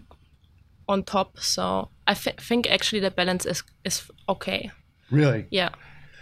[0.89, 1.39] on top.
[1.41, 4.71] So I th- think actually the balance is is okay.
[5.11, 5.47] Really?
[5.51, 5.71] Yeah.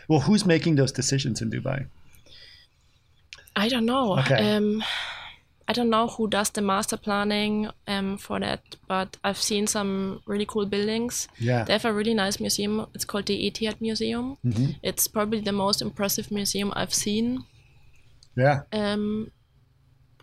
[0.08, 1.86] Well, who's making those decisions in Dubai?
[3.54, 4.18] I don't know.
[4.18, 4.56] Okay.
[4.56, 4.82] Um,
[5.68, 10.20] I don't know who does the master planning um, for that, but I've seen some
[10.26, 11.28] really cool buildings.
[11.38, 11.64] Yeah.
[11.64, 12.86] They have a really nice museum.
[12.94, 14.38] It's called the Etihad Museum.
[14.44, 14.72] Mm-hmm.
[14.82, 17.44] It's probably the most impressive museum I've seen.
[18.36, 18.62] Yeah.
[18.72, 19.30] Um,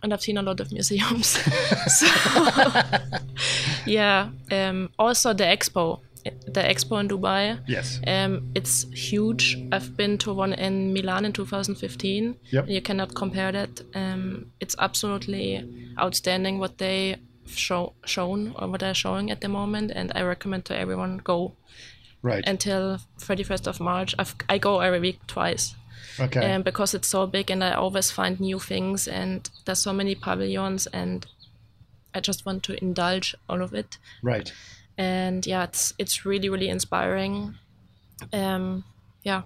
[0.02, 1.26] and I've seen a lot of museums.
[1.86, 2.06] so,
[3.86, 4.30] yeah.
[4.50, 6.00] Um, also, the expo.
[6.24, 7.60] The expo in Dubai.
[7.66, 8.00] Yes.
[8.06, 9.56] Um, it's huge.
[9.72, 12.36] I've been to one in Milan in 2015.
[12.50, 12.68] Yep.
[12.68, 13.82] You cannot compare that.
[13.94, 15.64] Um, it's absolutely
[15.98, 20.64] outstanding what they show shown or what they're showing at the moment, and I recommend
[20.66, 21.52] to everyone go
[22.22, 22.44] Right.
[22.46, 24.14] until 31st of March.
[24.18, 25.74] I've, I go every week twice
[26.20, 26.52] okay.
[26.52, 30.14] um, because it's so big, and I always find new things, and there's so many
[30.14, 31.24] pavilions, and
[32.14, 34.52] I just want to indulge all of it right.
[35.00, 37.54] And yeah it's it's really really inspiring
[38.32, 38.84] um
[39.22, 39.42] yeah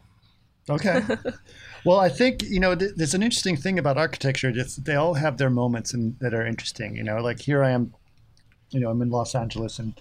[0.69, 1.03] Okay.
[1.85, 4.51] well, I think you know th- there's an interesting thing about architecture.
[4.55, 6.97] It's, they all have their moments and that are interesting.
[6.97, 7.95] You know, like here I am.
[8.71, 9.93] You know, I'm in Los Angeles, and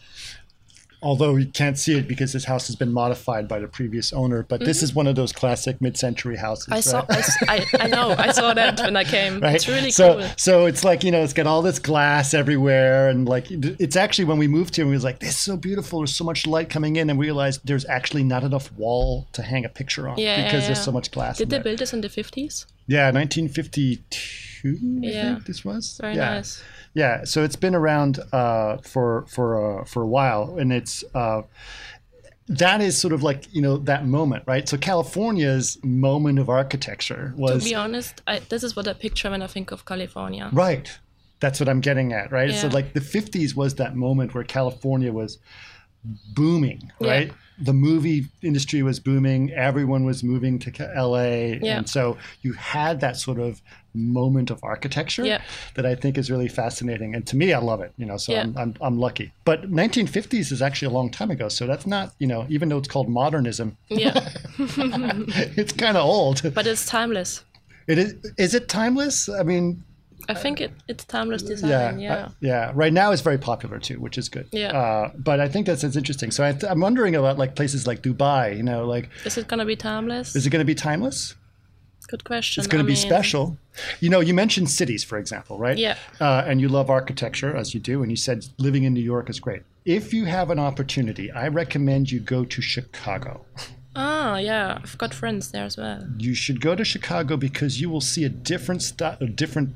[1.04, 4.44] although you can't see it because this house has been modified by the previous owner,
[4.44, 4.84] but this mm-hmm.
[4.86, 6.68] is one of those classic mid-century houses.
[6.72, 7.12] i saw right?
[7.12, 9.56] I, s- I, I know i saw that when i came right?
[9.56, 13.10] it's really so, cool So it's like you know, it's got all this glass everywhere,
[13.10, 16.00] and like it's actually when we moved here, we was like, "This is so beautiful."
[16.00, 19.42] There's so much light coming in, and we realized there's actually not enough wall to
[19.42, 21.38] hang a picture on Yeah, because yeah, there's so much glass.
[21.38, 21.64] did they there.
[21.64, 24.70] build this in the 50s Yeah, 1952.
[24.70, 25.34] I Yeah.
[25.36, 26.36] think this was very yeah.
[26.36, 31.04] nice Yeah, so it's been around uh, for for uh, for a while, and it's
[31.16, 31.42] uh,
[32.48, 34.68] that is sort of like you know that moment, right?
[34.70, 37.64] So California's moment of architecture was.
[37.64, 41.00] to be honest I, this is what i picture when i think of california right.
[41.40, 42.54] That's what I'm getting at, right?
[42.54, 45.40] So like the 50s was that moment where California was
[46.34, 47.26] booming, Yeah.
[47.62, 49.52] The movie industry was booming.
[49.52, 51.78] Everyone was moving to LA, Yeah.
[51.78, 53.62] and so you had that sort of
[53.96, 55.42] moment of architecture Yeah.
[55.76, 57.14] that I think is really fascinating.
[57.14, 57.94] And to me, I love it.
[57.98, 58.42] You know, so Yeah.
[58.42, 59.34] I'm, I'm I'm lucky.
[59.46, 62.78] But 1950s is actually a long time ago, so that's not you know even though
[62.80, 66.42] it's called modernism, yeah it's kind of old.
[66.54, 67.44] but it's timeless
[67.88, 68.16] It is.
[68.38, 69.28] Is it timeless?
[69.30, 69.84] I mean,
[70.30, 72.72] i think it, it's timeless design yeah, yeah, uh, yeah.
[72.74, 74.48] Right now, it's very popular too, which is good.
[74.52, 74.72] Yeah.
[74.80, 76.32] Uh, but I think that's, that's interesting.
[76.32, 78.56] So I th- I'm wondering about like places like Dubai.
[78.58, 81.36] You know, like is it gonna be timeless is it going to be timeless?
[82.08, 83.58] good question It's going to I be mean, special.
[84.02, 85.78] You know, you mentioned cities, for example, right?
[85.78, 85.98] Yeah.
[86.20, 89.30] Uh, and you love architecture, as you do, and you said living in New York
[89.30, 89.64] is great.
[89.86, 93.46] If you have an opportunity, I recommend you go to Chicago.
[93.96, 97.88] ah yeah i've got friends there as well You should go to Chicago because you
[97.94, 99.70] will see a different st- a different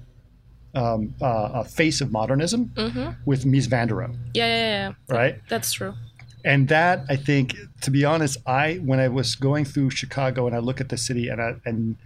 [0.75, 3.09] um, uh, a face of modernism Mm-hmm.
[3.25, 5.35] with Mies van der Rohe, yeah yeah yeah right?
[5.49, 5.93] that's true
[6.45, 10.55] and that I think, to be honest, I when I was going through Chicago and
[10.55, 11.97] I look at the city and I and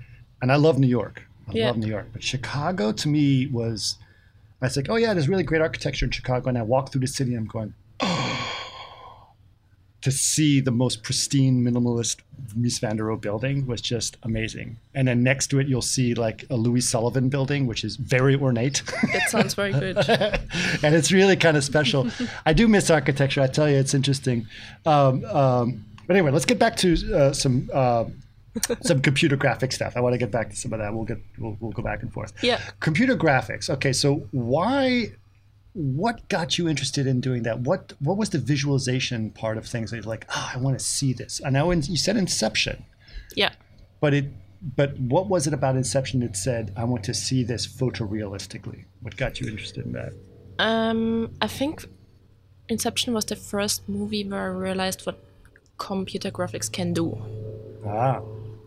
[0.41, 1.67] and I love New York, I Yeah.
[1.67, 3.97] love New York, but Chicago to me was,
[4.62, 7.02] I was like, oh yeah, there's really great architecture in Chicago, and I walk through
[7.02, 7.74] the city and I'm going,
[10.01, 12.17] to see the most pristine minimalist
[12.55, 16.13] Mies van der Rohe building was just amazing, and then next to it you'll see
[16.13, 18.83] like a Louis Sullivan building, which is very ornate.
[19.13, 19.97] that sounds very good
[20.83, 22.09] and it's really kind of special.
[22.45, 23.41] I do miss architecture.
[23.41, 24.47] I tell you, it's interesting.
[24.85, 28.05] Um, um, but anyway, let's get back to uh, some uh,
[28.81, 29.95] some computer graphic stuff.
[29.95, 30.93] I want to get back to some of that.
[30.93, 32.33] We'll get we'll, we'll go back and forth.
[32.43, 32.59] Yeah.
[32.79, 33.69] Computer graphics.
[33.69, 35.11] Okay, so why?
[35.73, 37.62] What got you interested in doing that?
[37.62, 39.91] What What was the visualization part of things?
[39.91, 41.41] That you're like, oh, I want to see this.
[41.45, 42.86] I know you said Inception,
[43.36, 43.51] yeah
[44.01, 44.25] but it.
[44.75, 48.86] But what was it about Inception that said, I want to see this photorealistically?
[49.01, 50.13] What got you interested in that?
[50.60, 51.86] Um, I think
[52.69, 55.17] Inception was the first movie where I realized what
[55.79, 57.19] computer graphics can do.
[57.88, 58.21] Ah.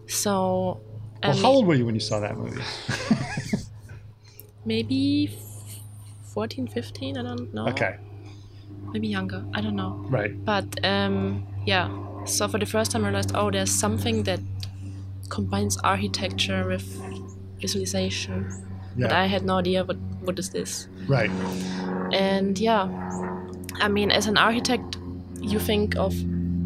[0.09, 0.81] So,
[1.23, 2.61] Well, um, how old were you when you saw that movie?
[4.65, 5.39] maybe
[6.35, 7.69] 14, 15, I don't know.
[7.69, 7.97] Okay,
[8.93, 10.05] Maybe younger, I don't know.
[10.11, 10.33] right.
[10.45, 11.89] But um, yeah,
[12.27, 14.41] so for the first time I realized, oh, there's something that
[15.29, 16.85] combines architecture with
[17.61, 18.45] visualization.
[18.97, 19.09] Yeah.
[19.09, 20.89] But I had no idea what, what is this.
[21.07, 21.31] Right.
[22.13, 22.89] And yeah,
[23.81, 24.99] I mean, as an architect,
[25.41, 26.15] you think of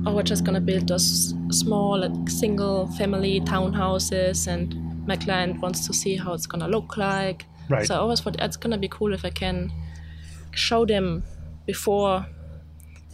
[0.06, 5.86] oh, we're just gonna build those small, like, single family townhouses, and my client wants
[5.86, 7.44] to see how it's gonna look like.
[7.68, 7.86] Right.
[7.86, 9.72] So I always thought it's gonna be cool if I can
[10.52, 11.22] show them
[11.66, 12.26] before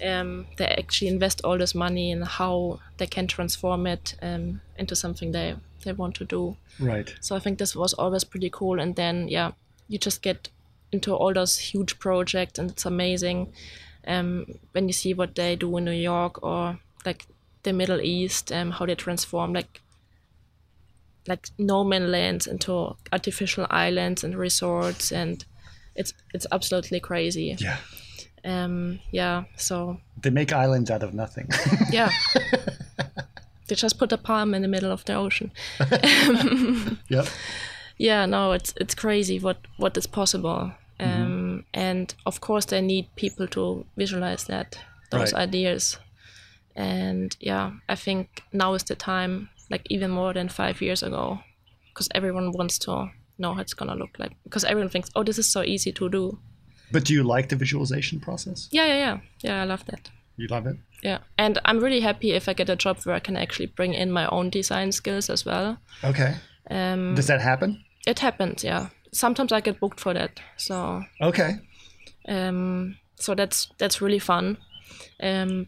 [0.05, 4.97] um, they actually invest all this money and how they can transform it um, into
[4.97, 6.57] something they they want to do.
[6.81, 7.15] Right.
[7.21, 8.81] So I think this was always pretty cool.
[8.81, 9.53] And then yeah,
[9.89, 10.49] you just get
[10.93, 13.53] into all those huge projects, and it's amazing
[14.07, 17.27] um, when you see what they do in New York or like
[17.63, 19.81] the Middle East, um, how they transform like
[21.27, 25.45] like no man lands into artificial islands and resorts, and
[25.95, 27.57] it's it's absolutely crazy.
[27.59, 27.77] Yeah.
[28.45, 29.45] Um, yeah.
[29.57, 31.49] So They make islands out of nothing.
[31.93, 32.11] yeah.
[33.69, 35.51] they just put a palm in the middle of the ocean.
[37.09, 37.25] yeah
[37.97, 41.59] yeah no it's it's crazy what what is possible um Mm-hmm.
[41.73, 44.79] and of course they need people to visualize that
[45.11, 45.43] those Right.
[45.49, 45.99] ideas
[46.77, 51.39] and yeah i think now is the time like even more than five years ago
[51.93, 55.39] because everyone wants to know how it's gonna look like because everyone thinks oh this
[55.39, 56.39] is so easy to do
[56.93, 58.69] But do you like the visualization process?
[58.73, 60.77] yeah yeah yeah yeah i love that You love it?
[61.03, 63.95] yeah and i'm really happy if i get a job where i can actually bring
[63.95, 66.35] in my own design skills as well Okay.
[66.71, 67.85] um Does that happen?
[68.07, 71.59] it happens yeah sometimes i get booked for that so Okay.
[72.29, 74.57] um, so that's that's really fun
[75.23, 75.67] um,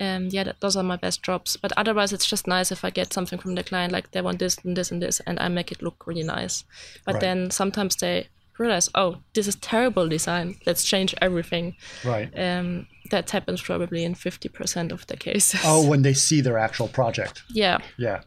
[0.00, 2.90] and yeah that, those are my best jobs but otherwise it's just nice if i
[2.90, 5.46] get something from the client like they want this and this and this and i
[5.48, 6.64] make it look really nice
[7.04, 7.20] but Right.
[7.20, 12.28] then sometimes they realize oh this is terrible design let's change everything Right.
[12.38, 16.88] um, that happens probably in 50% of the cases Oh, when they see their actual
[16.88, 17.42] project.
[17.54, 18.20] yeah Yeah.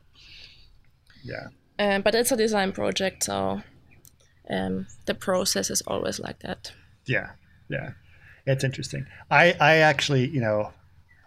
[1.24, 1.48] Yeah.
[1.80, 3.62] um, but it's a design project so
[4.50, 6.72] um, the process is always like that
[7.06, 7.30] Yeah,
[7.70, 7.92] yeah,
[8.46, 9.06] it's interesting.
[9.32, 10.72] I, I actually, you know,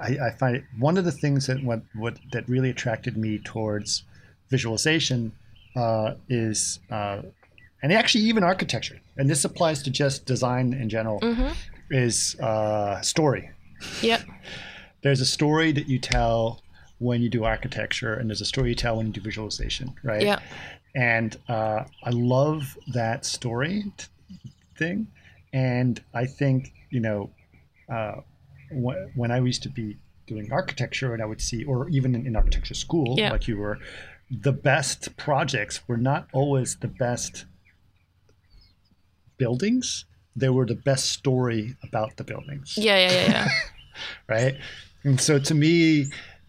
[0.01, 3.39] I, I find it one of the things that what, what that really attracted me
[3.39, 4.05] towards
[4.51, 5.33] visualization
[5.75, 7.23] uh, is, uh,
[7.83, 11.19] and actually even architecture, and this applies to just design in general,
[11.91, 13.51] is uh, story.
[14.03, 14.23] yeah
[15.03, 16.63] There's a story that you tell
[16.99, 20.23] when you do architecture, and there's a story you tell when you do visualization, right?
[20.23, 20.41] yeah
[20.97, 24.07] and uh, I love that story t-
[24.79, 25.07] thing.
[25.53, 27.31] And I think you know,
[27.93, 28.23] uh,
[28.71, 32.37] when I used to be doing architecture, and I would see, or even in, in
[32.37, 33.31] architecture school, Yeah.
[33.31, 33.79] like you were,
[34.31, 37.45] the best projects were not always the best
[39.39, 40.05] buildings.
[40.35, 43.49] They were the best story about the buildings yeah yeah yeah yeah
[44.29, 44.55] right?
[45.05, 46.07] And so to me,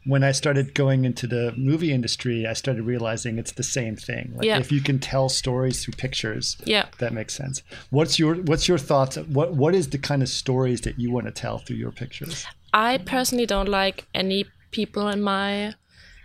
[0.07, 4.33] when I started going into the movie industry, I started realizing it's the same thing.
[4.35, 4.59] Like Yeah.
[4.59, 7.61] if you can tell stories through pictures, yeah that makes sense.
[7.89, 9.17] What's your what's your thoughts?
[9.17, 12.45] What what is the kind of stories that you want to tell through your pictures?
[12.73, 15.73] I personally don't like any people in my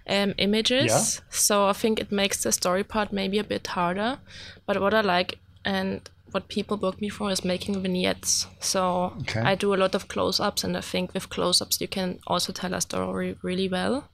[0.08, 0.86] um, images.
[0.86, 1.24] Yeah.
[1.30, 4.18] So I think it makes the story part maybe a bit harder.
[4.66, 6.00] But what I like and
[6.32, 8.46] what people book me for is making vignettes.
[8.60, 9.40] So Okay.
[9.40, 12.18] I do a lot of close ups, and I think with close ups, you can
[12.26, 14.08] also tell a story really well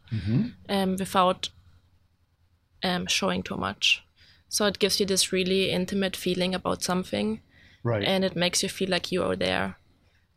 [0.69, 1.51] um, without
[2.83, 4.03] um, showing too much.
[4.49, 7.41] So it gives you this really intimate feeling about something
[7.85, 8.05] Right.
[8.09, 9.77] and it makes you feel like you are there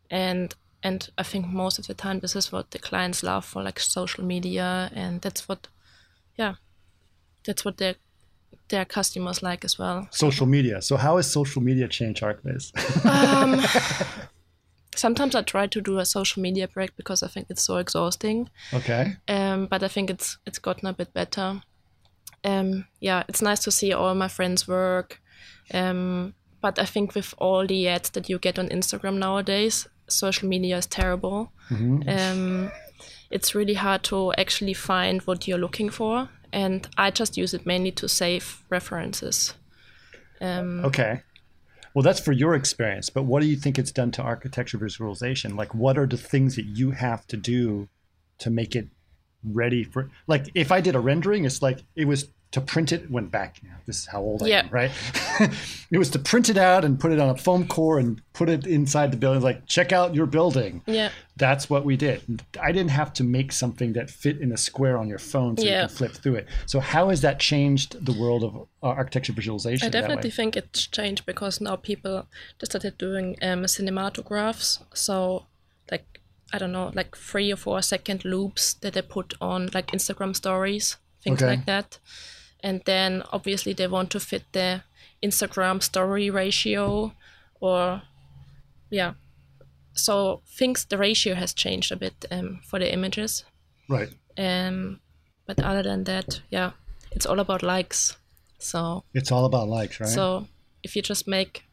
[0.08, 3.62] and and i think most of the time this is what the clients love for
[3.64, 5.66] like social media and that's what
[6.38, 6.54] yeah
[7.44, 7.96] that's what their
[8.72, 10.76] their customers like as well social media.
[10.82, 12.72] So how has social media changed ArcViz?
[14.94, 18.48] sometimes i try to do a social media break because i think it's so exhausting
[18.74, 19.16] okay.
[19.28, 21.62] um, but i think it's it's gotten a bit better
[22.44, 25.20] um, yeah it's nice to see all my friends work
[25.72, 30.48] um, but i think with all the ads that you get on instagram nowadays social
[30.48, 32.06] media is terrible Mhm.
[32.16, 32.70] um,
[33.30, 37.66] it's really hard to actually find what you're looking for and i just use it
[37.66, 39.54] mainly to save references
[40.42, 41.22] um, Okay.
[41.94, 45.56] Well, that's for your experience, but what do you think it's done to architecture visualization?
[45.56, 47.88] Like, what are the things that you have to do
[48.38, 48.88] to make it
[49.44, 50.10] ready for?
[50.26, 53.10] Like, if I did a rendering, it's like it was to print it.
[53.10, 53.60] Went back.
[53.62, 54.90] You know, this is how old I am, right?
[55.90, 58.48] it was to print it out and put it on a foam core and put
[58.48, 59.42] it inside the building.
[59.42, 60.82] Like, check out your building.
[60.86, 62.42] yeah That's what we did.
[62.60, 65.64] I didn't have to make something that fit in a square on your phone so
[65.64, 66.46] you can flip through it.
[66.66, 69.86] So, how has that changed the world of uh, architecture visualization?
[69.86, 72.26] I definitely think it's changed because now people
[72.58, 74.82] just started doing um, cinematographs.
[74.94, 75.46] So,
[75.90, 76.06] like,
[76.52, 80.36] I don't know, like three or four second loops that they put on like Instagram
[80.36, 81.50] stories, things Okay.
[81.56, 81.98] like that.
[82.62, 84.82] And then obviously they want to fit the
[85.22, 87.12] Instagram story ratio
[87.60, 88.02] or,
[88.90, 89.14] yeah.
[89.94, 93.44] So, things, the ratio has changed a bit um, for the images.
[93.88, 94.08] Right.
[94.38, 95.00] Um,
[95.46, 96.72] but other than that, yeah,
[97.10, 98.16] it's all about likes.
[98.58, 100.08] So It's all about likes, right?
[100.08, 100.46] so
[100.82, 101.64] if you just make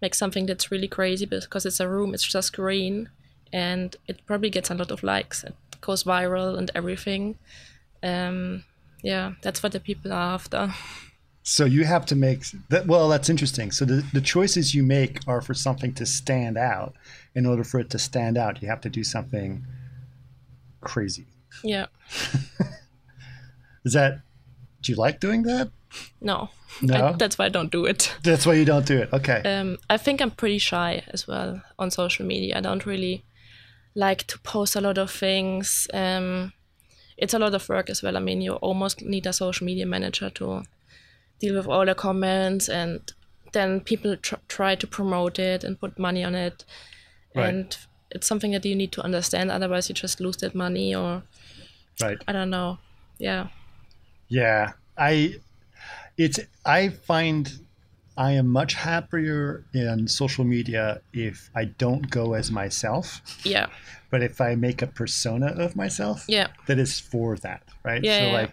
[0.00, 3.08] make something that's really crazy because it's a room, it's just green,
[3.52, 5.44] and it probably gets a lot of likes.
[5.44, 7.38] It goes viral and everything.
[8.02, 8.64] Um,
[9.02, 10.72] yeah, that's what the people are after.
[11.44, 12.86] So you have to make that.
[12.86, 13.72] Well, that's interesting.
[13.72, 16.94] So the, the choices you make are for something to stand out.
[17.34, 19.64] In order for it to stand out, you have to do something
[20.82, 21.26] crazy.
[21.64, 21.86] Yeah.
[23.84, 24.20] Is that?
[24.82, 25.70] Do you like doing that?
[26.20, 26.50] No.
[26.80, 27.08] No?
[27.08, 28.14] I, that's why I don't do it.
[28.22, 29.12] That's why you don't do it.
[29.12, 29.42] Okay.
[29.44, 32.58] Um, I think I'm pretty shy as well on social media.
[32.58, 33.24] I don't really
[33.94, 35.88] like to post a lot of things.
[35.92, 36.52] Um,
[37.22, 38.16] it's a lot of work as well.
[38.16, 40.64] I mean, you almost need a social media manager to
[41.38, 43.00] deal with all the comments, and
[43.52, 46.64] then people tr- try to promote it and put money on it.
[47.36, 47.48] Right.
[47.48, 47.76] And
[48.10, 49.52] it's something that you need to understand.
[49.52, 51.22] Otherwise, you just lose that money, or
[52.02, 52.18] right.
[52.26, 52.78] I don't know.
[53.18, 53.46] Yeah.
[54.28, 54.72] Yeah.
[54.98, 55.36] I.
[56.18, 56.40] It's.
[56.66, 57.52] I find.
[58.16, 63.66] I am much happier in social media if I don't go as myself, Yeah.
[64.10, 66.24] but if I make a persona of myself.
[66.28, 66.48] Yeah.
[66.66, 68.02] that is for that, right?
[68.04, 68.52] Yeah, so yeah, like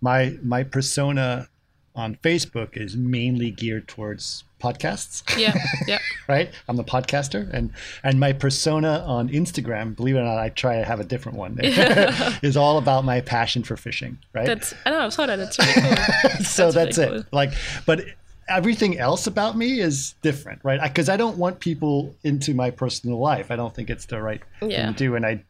[0.00, 1.48] my my persona
[1.94, 5.22] on Facebook is mainly geared towards podcasts.
[5.38, 5.54] Yeah.
[5.86, 5.98] Yeah.
[6.28, 6.50] right?
[6.68, 7.72] I'm the podcaster and
[8.02, 11.38] and my persona on Instagram, believe it or not, I try to have a different
[11.38, 11.56] one.
[11.62, 14.46] is all about my passion for fishing, right?
[14.46, 15.06] That's I don't know.
[15.06, 15.38] I saw that.
[15.38, 15.72] It's really
[16.36, 16.44] cool.
[16.44, 17.22] so that's, that's really it.
[17.22, 17.24] cool.
[17.32, 17.52] Like
[17.86, 18.00] but
[18.48, 20.80] everything else about me is different, right?
[20.82, 23.50] Because I don't want people into my personal life.
[23.50, 25.42] I don't think it's the right thing to do, and I,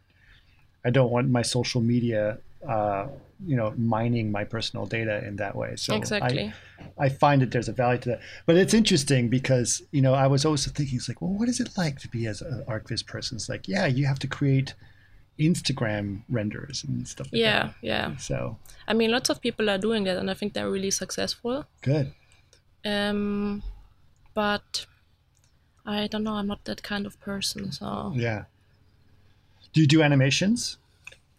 [0.85, 2.39] I don't want my social media,
[2.69, 3.09] uh,
[3.45, 5.77] you know, mining my personal data in that way.
[5.77, 6.53] So Exactly.
[6.99, 8.21] I, I find that there's a value to that.
[8.47, 11.61] But it's interesting because you know I was always thinking, it's like, well, what is
[11.61, 13.37] it like to be as an ArcViz person?
[13.37, 14.75] It's like, yeah, you have to create
[15.39, 17.27] Instagram renders and stuff.
[17.27, 17.63] Like Yeah.
[17.67, 17.75] That.
[17.83, 18.17] Yeah.
[18.17, 21.67] So I mean, lots of people are doing that, and I think they're really successful.
[21.83, 22.13] good.
[22.85, 23.63] Um,
[24.35, 24.87] but
[25.85, 26.35] I don't know.
[26.35, 27.73] I'm not that kind of person.
[27.73, 28.45] So Yeah.
[29.73, 30.79] Do you do animations?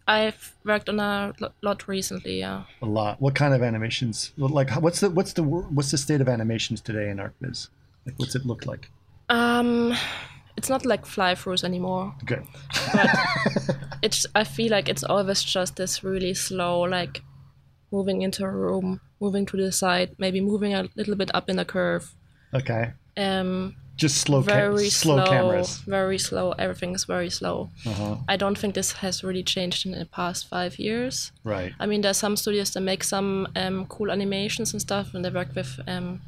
[0.06, 2.38] I've worked on a lot recently.
[2.38, 2.62] Yeah.
[2.80, 3.20] A lot.
[3.20, 4.32] What kind of animations?
[4.38, 7.68] Like, what's the what's the what's the state of animations today in ArcViz?
[8.06, 8.90] Like, what's it look like?
[9.28, 9.94] Um,
[10.56, 12.14] it's not like fly throughs anymore.
[12.24, 12.46] Good.
[12.92, 13.10] But
[14.02, 14.24] it's.
[14.34, 17.22] I feel like it's always just this really slow, like
[17.90, 21.58] moving into a room, moving to the side, maybe moving a little bit up in
[21.58, 22.14] a curve.
[22.54, 22.92] Okay.
[23.16, 25.78] Um, Just slow, ca- very slow, slow, cameras.
[25.78, 26.52] very slow.
[26.52, 27.70] Everything is very slow.
[27.86, 28.16] Uh-huh.
[28.28, 31.32] I don't think this has really changed in the past five years.
[31.44, 31.72] Right.
[31.80, 35.30] I mean, there's some studios that make some um, cool animations and stuff, and they
[35.30, 36.20] work with um,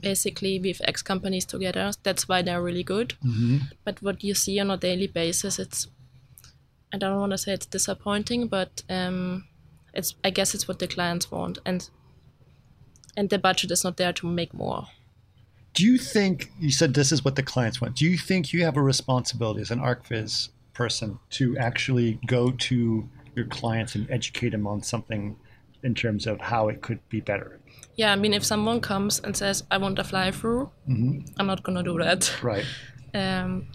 [0.00, 1.92] basically VFX companies together.
[2.02, 3.14] That's why they're really good.
[3.24, 3.58] Mm-hmm.
[3.84, 5.88] But what you see on a daily basis, it's
[6.92, 9.44] I don't want to say it's disappointing, but um,
[9.94, 11.88] it's I guess it's what the clients want, and
[13.16, 14.86] and the budget is not there to make more.
[15.74, 17.96] Do you think you said this is what the clients want?
[17.96, 23.08] Do you think you have a responsibility as an ArcViz person to actually go to
[23.36, 25.36] your clients and educate them on something
[25.82, 27.60] in terms of how it could be better?
[27.94, 31.62] Yeah, I mean, if someone comes and says I want a fly through, I'm not
[31.62, 32.42] gonna do that.
[32.42, 32.64] Right.
[33.14, 33.68] um,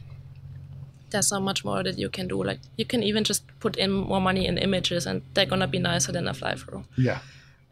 [1.15, 2.43] there's so much more that you can do.
[2.43, 5.79] Like you can even just put in more money in images, and they're gonna be
[5.79, 6.83] nicer than a fly through.
[6.97, 7.19] Yeah.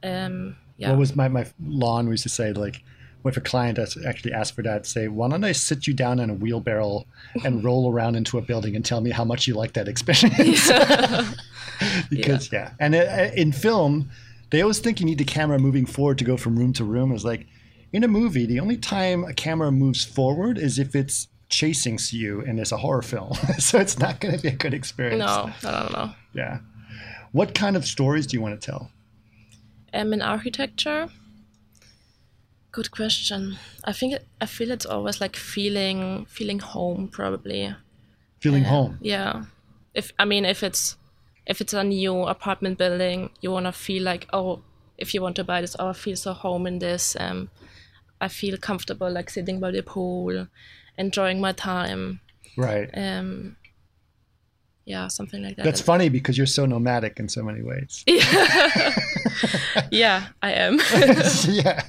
[0.01, 2.81] Um, yeah, What was my, my lawn we used to say like
[3.25, 6.29] if a client actually asked for that, say, why don't I sit you down in
[6.29, 7.05] a wheelbarrow
[7.45, 10.69] and roll around into a building and tell me how much you like that experience?
[12.09, 14.09] because yeah, and uh, in film,
[14.51, 17.11] they always think you need the camera moving forward to go from room to room.
[17.11, 17.45] Is like
[17.91, 22.41] in a movie, the only time a camera moves forward is if it's chasing you
[22.41, 25.19] and it's a horror film, so it's not going to be a good experience.
[25.19, 26.15] no, no, no, no.
[26.33, 26.59] Yeah.
[27.31, 28.91] What kind of stories do you want to tell?
[29.93, 31.09] Um, in architecture,
[32.71, 33.57] good question.
[33.83, 37.75] I think it, I feel it's always like feeling feeling home, probably.
[38.39, 38.97] Feeling home.
[39.01, 39.45] Yeah.
[39.93, 40.97] If I mean, if it's
[41.45, 44.61] if it's a new apartment building, you wanna feel like oh,
[44.97, 47.15] if you want to buy this, oh, I feel so home in this.
[47.19, 47.49] Um,
[48.23, 50.47] I feel comfortable like sitting by the pool,
[50.97, 52.21] enjoying my time.
[52.55, 52.89] Right.
[52.93, 53.57] Um,
[54.85, 55.65] yeah, something like that.
[55.65, 58.01] That's funny because you're so nomadic in so many ways.
[59.91, 60.79] yeah, I am.
[61.49, 61.83] yeah.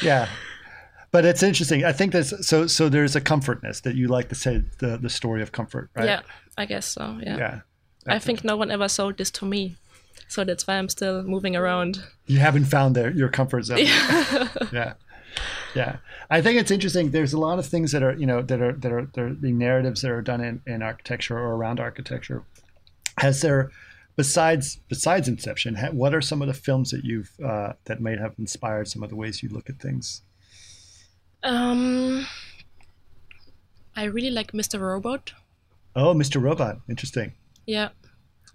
[0.00, 0.28] Yeah.
[1.10, 1.84] But it's interesting.
[1.84, 5.10] I think there's so so there's a comfortness that you like to say the the
[5.10, 6.06] story of comfort, right?
[6.06, 6.20] Yeah,
[6.56, 7.18] I guess so.
[7.20, 7.36] Yeah.
[7.36, 7.60] Yeah.
[8.06, 9.76] I think no one ever sold this to me,
[10.28, 12.02] so that's why I'm still moving around.
[12.26, 13.78] You haven't found their your comfort zone.
[14.72, 14.94] yeah.
[15.74, 15.96] Yeah.
[16.30, 17.10] I think it's interesting.
[17.10, 19.34] There's a lot of things that are, you know, that are that are, that are
[19.34, 22.44] the narratives that are done in, in architecture or around architecture
[23.18, 23.70] has there
[24.16, 28.18] besides besides Inception, ha- what are some of the films that you've uh, that might
[28.18, 30.22] have inspired some of the ways you look at things?
[31.42, 32.26] Um,
[33.96, 34.80] I really like Mr.
[34.80, 35.32] Robot.
[35.94, 36.42] Oh, Mr.
[36.42, 37.32] Robot, interesting.
[37.66, 37.90] Yeah,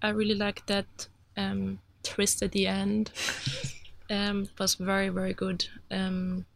[0.02, 3.10] I really like that um, twist at the end.
[4.10, 5.66] um, was very very good.
[5.90, 6.46] Um,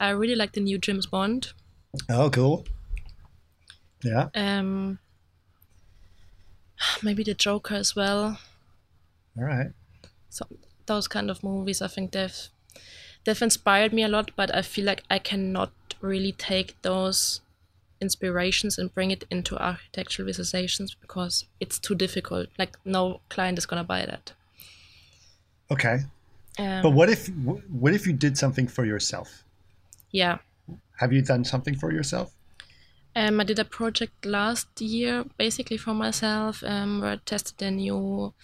[0.00, 1.52] I really like the new James Bond.
[2.08, 2.64] Oh, cool.
[4.04, 4.28] Yeah.
[4.34, 4.98] Um,
[7.02, 8.38] maybe the Joker as well.
[9.36, 9.72] All right.
[10.30, 10.46] So
[10.86, 12.48] those kind of movies, I think they've
[13.24, 14.30] they've inspired me a lot.
[14.36, 17.40] But I feel like I cannot really take those
[18.00, 22.48] inspirations and bring it into architectural visualizations because it's too difficult.
[22.58, 24.32] Like no client is gonna buy that.
[25.70, 26.04] Okay.
[26.58, 27.28] Um, But what if
[27.70, 29.44] what if you did something for yourself?
[30.10, 30.38] yeah.
[31.00, 32.34] Have you done something for yourself?
[33.14, 37.70] Um, I did a project last year, basically for myself, um, where I tested a
[37.70, 38.34] new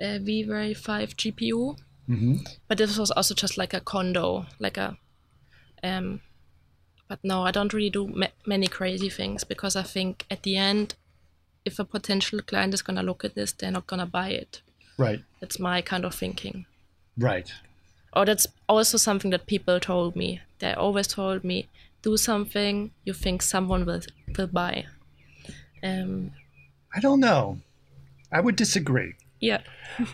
[0.00, 1.76] uh, V-Ray 5 GPU.
[2.08, 2.36] Mm-hmm.
[2.68, 4.98] But this was also just like a condo, like a.
[5.82, 6.20] Um,
[7.10, 10.56] but no, I don't really do ma- many crazy things because I think at the
[10.56, 10.94] end,
[11.64, 14.62] if a potential client is gonna look at this, they're not gonna buy it.
[14.96, 15.20] Right.
[15.40, 16.66] That's my kind of thinking.
[17.18, 17.52] Right.
[18.12, 20.40] Or that's also something that people told me.
[20.60, 21.68] They always told me,
[22.02, 24.02] do something you think someone will
[24.38, 24.84] will buy.
[25.82, 26.30] Um,
[26.94, 27.58] I don't know.
[28.32, 29.14] I would disagree.
[29.40, 29.62] yeah.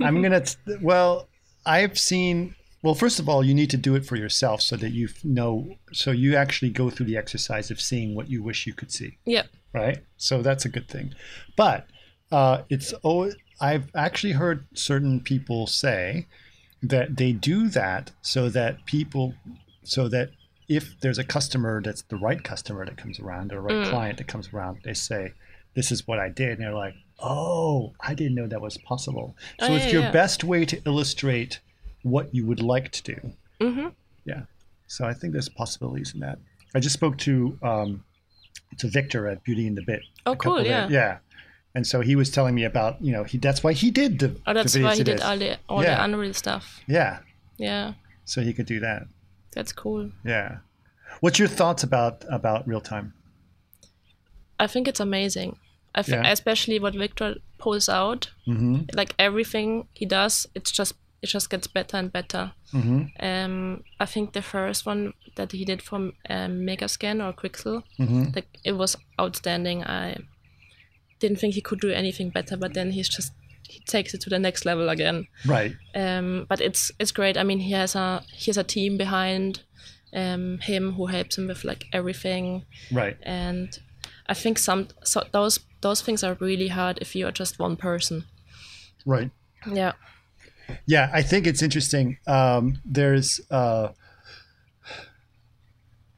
[0.01, 0.44] I'm gonna.
[0.80, 1.28] Well,
[1.66, 2.55] I've seen.
[2.87, 5.74] Well, first of all, you need to do it for yourself so that you know.
[5.93, 9.18] So you actually go through the exercise of seeing what you wish you could see,
[9.24, 9.43] Yeah.
[9.74, 9.99] right?
[10.16, 11.12] So that's a good thing.
[11.57, 11.89] But
[12.30, 16.28] uh, it's oh, I've actually heard certain people say
[16.80, 19.34] that they do that so that people,
[19.82, 20.30] so that
[20.68, 24.28] if there's a customer that's the right customer that comes around, or right client that
[24.28, 25.32] comes around, they say,
[25.74, 29.34] "This is what I did," and they're like, "Oh, I didn't know that was possible."
[29.59, 30.12] So Oh, it's your yeah.
[30.12, 31.59] best way to illustrate
[32.03, 33.32] what you would like to do.
[33.61, 33.88] Mm-hmm.
[34.24, 34.42] Yeah.
[34.86, 36.38] So I think there's possibilities in that.
[36.74, 38.05] I just spoke to um,
[38.78, 40.01] to Victor at Beauty and the Bit.
[40.26, 40.88] Oh, cool, of- yeah.
[40.88, 41.18] yeah.
[41.74, 44.34] And so he was telling me about you know he that's why he did the
[44.47, 45.97] Oh, that's the why he did all the all Yeah.
[45.97, 46.80] the Unreal stuff.
[46.86, 47.18] yeah
[47.59, 47.94] Yeah,
[48.24, 49.07] so he could do that
[49.53, 50.11] that's cool.
[50.24, 50.59] yeah.
[51.20, 53.12] What's your thoughts about about real time?
[54.59, 55.59] I think it's amazing.
[55.94, 56.32] I think Yeah.
[56.32, 58.97] especially what Victor pulls out, Mm-hmm.
[58.97, 62.52] like everything he does, it's just it just gets better and better.
[62.72, 63.24] Mm-hmm.
[63.24, 68.24] Um, I think the first one that he did from um, Megascan or Quixel, Mm-hmm.
[68.34, 69.82] like it was outstanding.
[69.84, 70.16] I
[71.18, 73.32] didn't think he could do anything better, but then he's just
[73.68, 75.26] he takes it to the next level again.
[75.46, 75.74] Right.
[75.94, 77.36] Um, but it's it's great.
[77.36, 79.62] I mean, he has a he has a team behind
[80.14, 83.16] um, him who helps him with like everything, Right.
[83.22, 83.68] and
[84.28, 87.76] I think some so those those things are really hard if you are just one
[87.76, 88.24] person.
[89.04, 89.30] Right.
[89.72, 89.92] Yeah.
[90.86, 92.18] Yeah, I think it's interesting.
[92.26, 93.88] Um, there's, uh,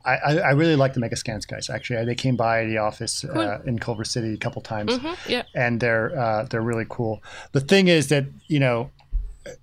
[0.05, 1.69] I, I really like the Megascans guys.
[1.69, 5.43] Actually, they came by the office uh, in Culver City a couple times, Mhm, Yeah.
[5.55, 7.23] and they're uh, they're really cool.
[7.53, 8.91] The thing is that you know,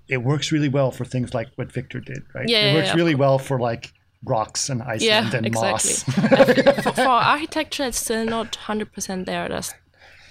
[0.07, 2.47] it works really well for things like what Victor did, right?
[2.47, 2.95] Yeah, it yeah, works yeah.
[2.95, 3.91] really well for like
[4.23, 5.35] rocks and Iceland Yeah.
[5.37, 5.91] and Exactly.
[5.91, 6.03] moss.
[6.83, 9.49] for, for architecture, it's still not hundred percent there.
[9.49, 9.73] That's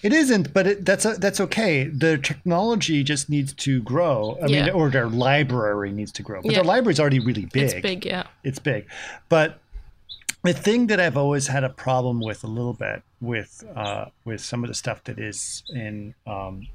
[0.04, 1.84] It isn't, but it, that's a, that's okay.
[1.84, 4.38] The technology just needs to grow.
[4.42, 6.42] I mean, or their library needs to grow.
[6.42, 6.58] But Yeah.
[6.58, 7.62] their library's already really big.
[7.70, 8.04] it's big.
[8.04, 8.24] Yeah.
[8.42, 8.86] It's big.
[9.30, 9.60] But
[10.42, 14.42] the thing that I've always had a problem with a little bit with uh, with
[14.42, 16.66] some of the stuff that is in um,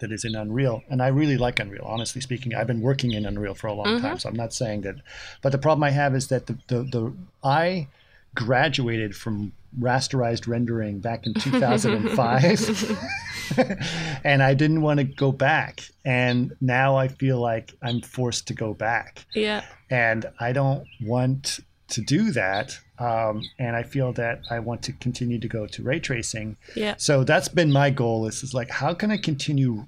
[0.00, 1.84] that is in Unreal, and I really like Unreal.
[1.86, 4.80] Honestly speaking, I've been working in Unreal for a long time, so I'm not saying
[4.82, 4.96] that.
[5.40, 7.12] But the problem I have is that the the, the
[7.44, 7.86] I
[8.38, 12.98] graduated from rasterized rendering back in 2005
[14.24, 18.54] and I didn't want to go back and now I feel like I'm forced to
[18.54, 19.64] go back Yeah.
[19.90, 22.78] and I don't want to do that.
[22.98, 26.56] Um, and I feel that I want to continue to go to ray tracing.
[26.76, 26.94] Yeah.
[26.98, 28.26] So that's been my goal.
[28.26, 29.86] Is is like how can I continue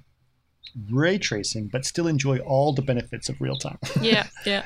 [0.90, 3.78] ray tracing but still enjoy all the benefits of real time?
[4.00, 4.26] Yeah.
[4.46, 4.64] Yeah.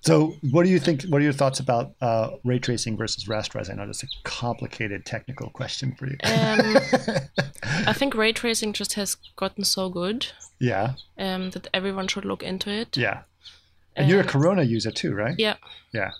[0.00, 1.02] So what do you think?
[1.04, 3.70] What are your thoughts about uh, ray tracing versus rasterize?
[3.70, 6.16] I know that's a complicated technical question for you.
[6.24, 6.76] Um,
[7.86, 10.26] I think ray tracing just has gotten so good
[10.58, 12.96] yeah, um, that everyone should look into it.
[12.96, 13.22] yeah.
[13.96, 15.36] And you're a Corona user too, right?
[15.38, 15.56] Yeah.
[15.92, 16.10] Yeah.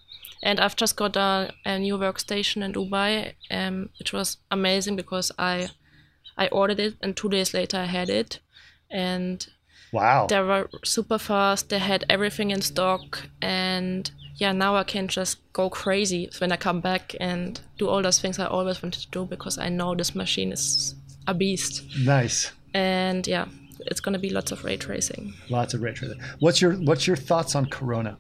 [0.42, 5.32] And I've just got a, a new workstation in Dubai, um, which was amazing because
[5.38, 5.70] I
[6.36, 8.40] I ordered it and two days later I had it,
[8.90, 9.46] and
[9.94, 10.26] Wow.
[10.28, 11.68] they were super fast.
[11.70, 13.08] They had everything in stock,
[13.40, 18.02] and yeah, now I can just go crazy when I come back and do all
[18.02, 20.94] those things I always wanted to do because I know this machine is
[21.26, 21.82] a beast.
[22.04, 22.52] Nice.
[22.74, 23.46] and yeah,
[23.90, 25.32] it's gonna be lots of ray tracing.
[25.48, 26.20] Lots of ray tracing.
[26.40, 28.18] What's your What's your thoughts on Corona?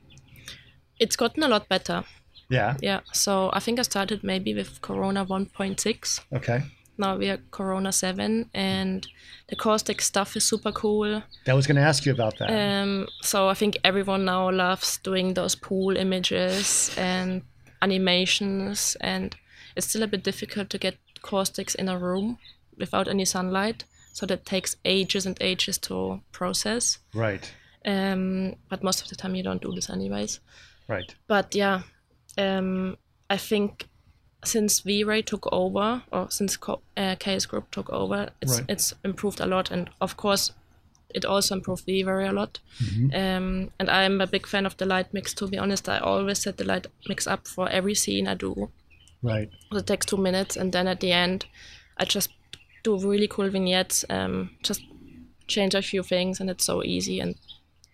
[1.00, 2.04] It's gotten a lot better.
[2.48, 2.76] Yeah.
[2.80, 6.20] Yeah, so I think I started maybe with Corona 1.6.
[6.32, 6.62] Okay.
[6.96, 9.06] Now we are Corona 7, and
[9.48, 11.22] the caustic stuff is super cool.
[11.44, 12.50] That was going to ask you about that.
[12.50, 17.42] Um, so I think everyone now loves doing those pool images and
[17.82, 19.34] animations, and
[19.76, 22.38] it's still a bit difficult to get caustics in a room
[22.78, 23.84] without any sunlight.
[24.12, 26.98] So that takes ages and ages to process.
[27.14, 27.52] right.
[27.86, 30.40] Um, but most of the time you don't do this anyways.
[30.88, 31.14] Right.
[31.26, 31.82] But yeah,
[32.38, 32.96] um,
[33.28, 33.88] I think
[34.46, 38.70] since V-Ray took over, or since Co- uh, Chaos Group took over, it's Right.
[38.70, 40.52] it's improved a lot, and of course,
[41.14, 42.58] it also improved V-Ray a lot.
[43.14, 45.34] Um, and I'm a big fan of the light mix.
[45.34, 48.70] To be honest, I always set the light mix up for every scene I do.
[49.22, 49.48] Right.
[49.72, 51.46] It takes two minutes, and then at the end,
[51.96, 52.30] I just
[52.82, 54.04] do really cool vignettes.
[54.10, 54.82] Um, just
[55.46, 57.34] change a few things, and it's so easy and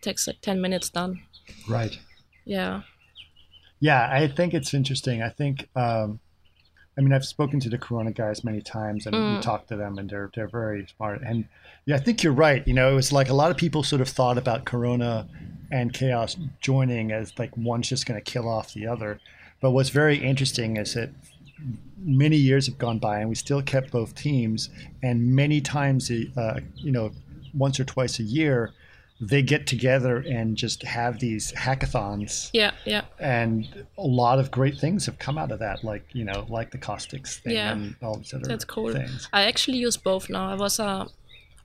[0.00, 1.22] takes like ten minutes done.
[1.68, 1.98] Right.
[2.46, 2.82] Yeah.
[3.80, 5.22] Yeah, I think it's interesting.
[5.22, 6.20] I think, um,
[6.98, 9.98] I mean, I've spoken to the Corona guys many times, and we talked to them,
[9.98, 11.22] and they're they're very smart.
[11.24, 11.46] And
[11.86, 12.66] yeah, I think you're right.
[12.66, 15.28] You know, it was like a lot of people sort of thought about Corona
[15.70, 19.20] and Chaos joining as like one's just going to kill off the other.
[19.60, 21.10] But what's very interesting is that
[21.98, 24.70] many years have gone by, and we still kept both teams.
[25.02, 27.12] And many times, uh, you know,
[27.54, 28.72] once or twice a year,
[29.22, 32.70] they get together and just have these hackathons Yeah.
[32.86, 33.02] Yeah.
[33.18, 33.66] and
[33.98, 36.78] a lot of great things have come out of that like you know like the
[36.78, 37.72] caustics thing Yeah.
[37.72, 38.92] and all these other That's cool.
[38.92, 40.50] things I actually use both now.
[40.50, 41.08] I was a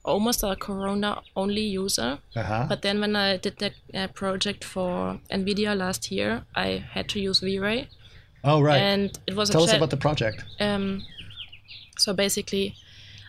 [0.03, 5.19] almost a Corona only user, uh-huh but then when I did the uh, project for
[5.31, 7.87] Nvidia last year, I had to use V-Ray,
[8.43, 11.01] oh right and it was tell a us cha- about the project um,
[11.97, 12.75] so basically,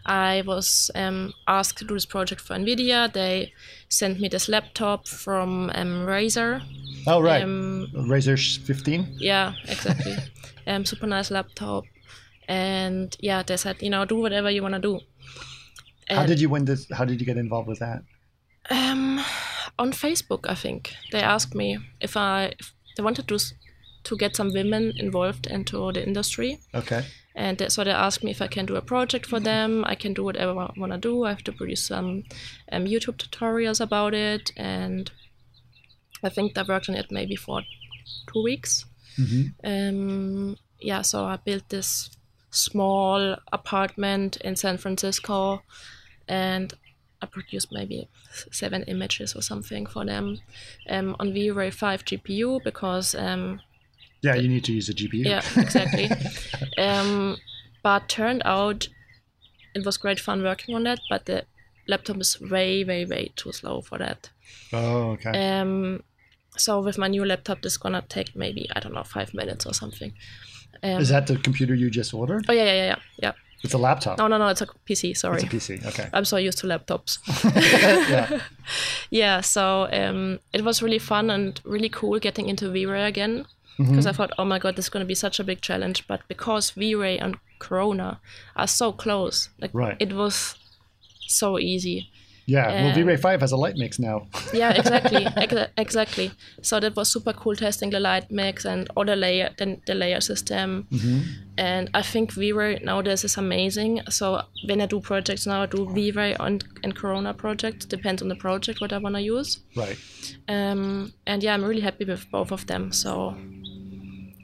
[0.06, 3.12] I was um, asked to do this project for Nvidia.
[3.12, 3.52] They
[3.88, 6.62] sent me this laptop from um, Razer.
[7.08, 10.16] oh right Um, Razer 15 Yeah, exactly.
[10.66, 11.84] um, super nice laptop,
[12.48, 15.00] and yeah, they said, you know, do whatever you want to do.
[16.08, 18.00] how did you win this how did you get involved with that
[18.70, 19.20] Um,
[19.78, 23.38] on Facebook, I think they asked me if I if they wanted to
[24.06, 27.04] to get some women involved into the industry, okay
[27.36, 29.84] and they, so they asked me if I can do a project for them.
[29.86, 31.24] I can do whatever I want to do.
[31.24, 32.24] I have to produce some
[32.72, 35.10] um, YouTube tutorials about it, and
[36.24, 37.60] I think I worked on it maybe for
[38.32, 38.86] two weeks.
[39.18, 39.52] Mhm.
[39.62, 42.10] Um, yeah, so I built this
[42.50, 45.62] small apartment in San Francisco,
[46.26, 46.72] and
[47.20, 48.08] I produced maybe
[48.50, 50.38] seven images or something for them
[50.88, 53.60] um, on V-Ray 5 GPU because um,
[54.22, 56.10] yeah you need to use a gpu yeah, exactly.
[56.78, 57.36] um,
[57.82, 58.88] but turned out
[59.76, 61.44] it was great fun working on that, but the
[61.86, 64.30] laptop is way, way, way too slow for that.
[64.72, 66.02] oh okay Um,
[66.56, 69.74] so with my new laptop, this gonna take maybe I don't know five minutes or
[69.74, 70.12] something.
[70.82, 73.32] Um, is that the computer you just ordered oh yeah, yeah, yeah, yeah, yeah.
[73.62, 75.16] it's a laptop No, no, no, it's a PC.
[75.16, 77.18] Sorry, it's a pc okay I'm so used to laptops.
[78.10, 78.40] yeah
[79.10, 83.46] yeah, so um, it was really fun and really cool getting into V-Ray again
[83.78, 83.90] Mm-hmm.
[83.92, 86.06] because I thought, oh my god, this is going to be such a big challenge.
[86.08, 88.20] But because V-Ray and Corona
[88.56, 89.96] are so close, like Right.
[90.00, 90.56] it was
[91.28, 92.08] so easy.
[92.48, 94.16] yeah well v-ray 5 has a light mix now
[94.54, 96.30] Yeah, exactly, exa- exactly.
[96.62, 99.94] So that was super cool testing the light mix and all the layer, the, the
[99.94, 100.86] layer system.
[101.58, 104.02] And I think V-Ray nowadays is amazing.
[104.10, 107.84] So when I do projects now, I do V-Ray and, and Corona projects.
[107.86, 109.58] Depends on the project what I want to use.
[109.74, 109.98] right
[110.48, 112.92] Um, and yeah, I'm really happy with both of them.
[112.92, 113.34] So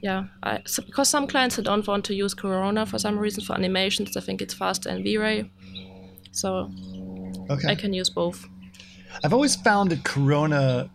[0.03, 3.53] yeah, I, so because some clients don't want to use Corona for some reason for
[3.53, 5.49] animations, I think it's faster in V-Ray.
[6.31, 6.69] So
[7.49, 8.45] okay I can use both.
[9.23, 10.89] I've always found that Corona,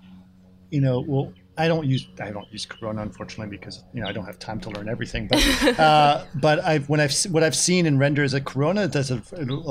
[0.71, 4.13] you know, well, I don't use I don't use Corona unfortunately because you know I
[4.13, 5.27] don't have time to learn everything.
[5.27, 5.41] But
[5.79, 9.23] uh, but I've when I've what I've seen in render renders that Corona does a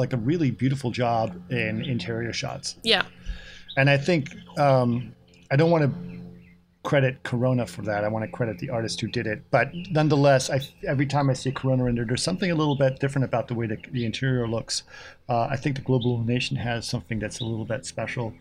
[0.02, 3.06] like a really beautiful job in interior shots, Yeah,
[3.78, 5.14] and I think um,
[5.52, 6.17] I don't want to
[6.88, 8.06] credit Corona for that.
[8.06, 9.44] I want to credit the artist who did it.
[9.52, 13.26] But nonetheless, I, every time I see Corona render, there's something a little bit different
[13.26, 14.84] about the way the, the interior looks.
[15.28, 18.34] Uh, I think the Global Illumination has something that's a little bit special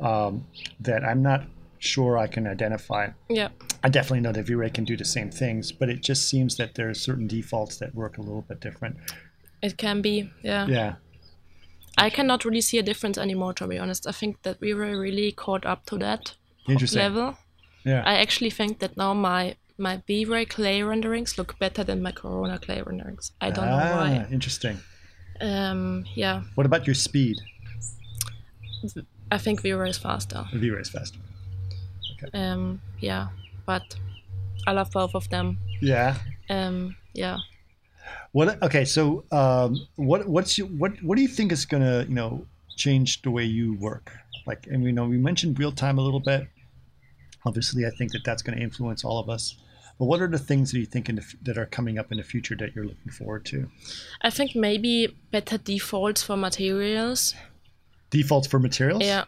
[0.00, 0.46] um,
[0.80, 1.46] that I'm not
[1.78, 3.08] sure I can identify.
[3.30, 3.48] yeah.
[3.82, 6.74] I definitely know that V-Ray can do the same things, but it just seems that
[6.74, 8.98] there are certain defaults that work a little bit different.
[9.62, 10.66] It can be, yeah.
[10.66, 10.94] Yeah.
[11.96, 14.06] I cannot really see a difference anymore, to be honest.
[14.06, 16.34] I think that we were really caught up to that
[16.68, 17.00] Interesting.
[17.00, 17.38] level.
[17.84, 18.02] Yeah.
[18.04, 22.58] I actually think that now my my V-Ray clay renderings look better than my Corona
[22.58, 23.32] clay renderings.
[23.40, 24.26] I don't know ah, why.
[24.30, 24.78] interesting.
[25.40, 27.40] Um, yeah, What about your speed?
[29.32, 30.44] I think V-Ray is faster.
[30.54, 31.18] V-Ray is faster.
[32.32, 33.28] Um, yeah,
[33.66, 33.96] but
[34.66, 35.58] I love both of them.
[35.80, 36.16] Yeah.
[36.48, 37.38] Um, yeah.
[38.32, 38.62] What?
[38.62, 38.84] Okay.
[38.84, 40.26] So, um, what?
[40.28, 41.02] What's your, what?
[41.02, 44.12] What do you think is gonna, you know, change the way you work?
[44.46, 46.46] Like, and we know we mentioned real time a little bit.
[47.44, 49.56] Obviously, I think that that's going to influence all of us.
[49.98, 52.10] But what are the things that you think in the, f- that are coming up
[52.10, 53.68] in the future that you're looking forward to?
[54.22, 57.34] I think maybe better defaults for materials.
[58.10, 59.02] Defaults for materials.
[59.04, 59.24] Yeah.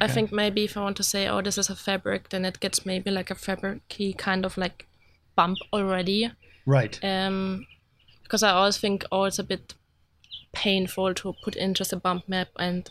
[0.00, 2.60] I think maybe if I want to say, oh, this is a fabric, then it
[2.60, 4.86] gets maybe like a fabricy kind of like
[5.34, 6.30] bump already.
[6.66, 6.98] Right.
[7.02, 7.66] Um,
[8.22, 9.74] because I always think, oh, it's a bit
[10.52, 12.88] painful to put in just a bump map, and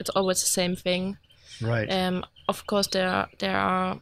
[0.00, 1.16] it's always the same thing.
[1.60, 1.90] Right.
[1.90, 4.00] Um, of course, there are, there are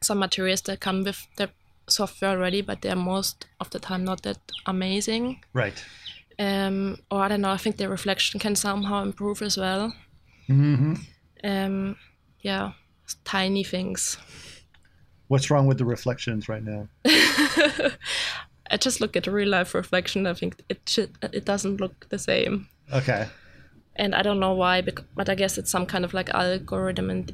[0.00, 1.50] some materials that come with the
[1.88, 5.42] software already, but they're most of the time not that amazing.
[5.52, 5.84] right.
[6.38, 7.50] Um, or I don't know.
[7.50, 9.94] I think the reflection can somehow improve as well.
[10.48, 10.94] Mm-hmm.
[11.44, 11.96] Um,
[12.40, 12.72] yeah,
[13.24, 14.16] tiny things.
[15.28, 16.88] What's wrong with the reflections right now?
[18.70, 20.26] I just look at real life reflection.
[20.26, 23.28] I think it should, it doesn't look the same, Okay.
[23.96, 24.82] And I don't know why.
[25.14, 27.32] But I guess it's some kind of like algorithm and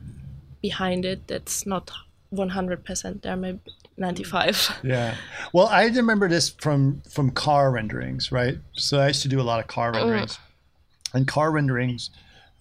[0.62, 1.90] behind it that's not
[2.30, 3.36] one hundred percent there.
[3.36, 3.60] Maybe
[3.96, 4.56] ninety five.
[4.82, 5.14] Yeah.
[5.52, 8.58] Well, I remember this from from car renderings, right?
[8.74, 10.38] So I used to do a lot of car renderings,
[11.14, 12.10] and car renderings,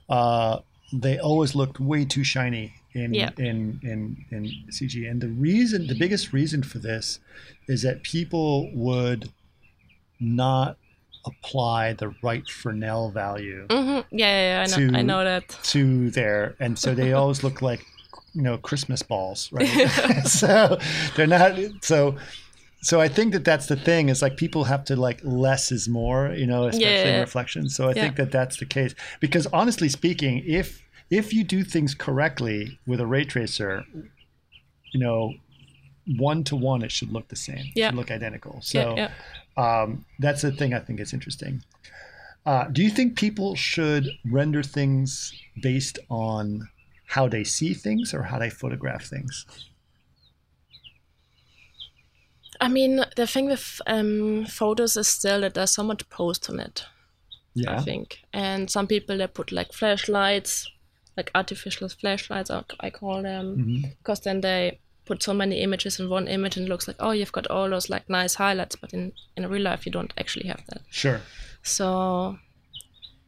[0.09, 0.59] uh,
[0.93, 3.31] they always looked way too shiny in Yeah.
[3.37, 5.09] in in in CG.
[5.09, 7.19] And the reason, the biggest reason for this,
[7.67, 9.29] is that people would
[10.19, 10.77] not
[11.28, 14.97] apply the right Fresnel value hmm Yeah, yeah, yeah, I know.
[14.99, 15.49] I know that.
[15.63, 17.86] to there, and so they always look like
[18.34, 19.67] you know Christmas balls, right?
[20.25, 20.78] so
[21.15, 22.17] they're not so.
[22.82, 25.89] So I think that that's the thing is like people have to like less is
[25.89, 27.21] more, you know, especially in Yeah.
[27.21, 27.69] reflection.
[27.69, 31.95] So I think that that's the case because honestly speaking, if if you do things
[31.95, 33.84] correctly with a ray tracer,
[34.93, 35.34] you know,
[36.05, 37.65] one to one, it should look the same.
[37.65, 37.88] It Yeah.
[37.88, 38.61] should look identical.
[38.61, 39.11] So Yeah, yeah.
[39.57, 41.63] Um, that's the thing I think is interesting.
[42.45, 46.69] Uh, do you think people should render things based on
[47.07, 49.45] how they see things or how they photograph things?
[52.59, 56.59] I mean, the thing with um, photos is still that there's so much post on
[56.59, 56.85] it.
[57.53, 57.77] Yeah.
[57.79, 58.19] I think.
[58.33, 60.69] And some people they put like flashlights,
[61.15, 63.89] like artificial flashlights, I I call them, Mm-hmm.
[63.97, 67.31] because then they put so many images in one image and looks like oh you've
[67.31, 70.63] got all those like nice highlights, but in in real life you don't actually have
[70.67, 70.81] that.
[70.89, 71.21] Sure.
[71.63, 72.37] So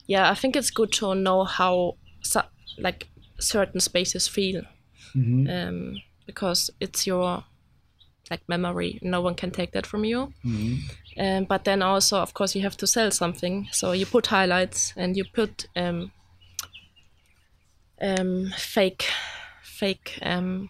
[0.08, 2.42] yeah, I think it's good to know how so,
[2.78, 3.08] like
[3.40, 4.64] certain spaces feel,
[5.16, 5.50] Mm-hmm.
[5.50, 7.44] um, because it's your
[8.32, 9.00] like memory.
[9.02, 10.34] No one can take that from you.
[11.18, 13.68] Um, but then also, of course, you have to sell something.
[13.72, 16.12] So you put highlights and you put um,
[18.02, 19.06] um, fake,
[19.64, 20.70] fake um,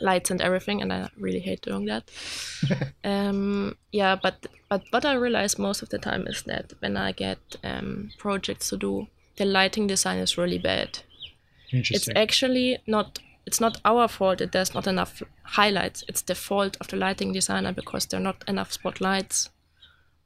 [0.00, 2.10] lights and everything, and I really hate doing that.
[3.04, 7.12] um, yeah, but but what I realize most of the time is that when I
[7.12, 11.00] get um, projects to do, the lighting design is really bad.
[11.70, 16.04] It's actually not it's not our fault that there's not enough highlights.
[16.06, 19.48] It's the fault of the lighting designer because there are not enough spotlights,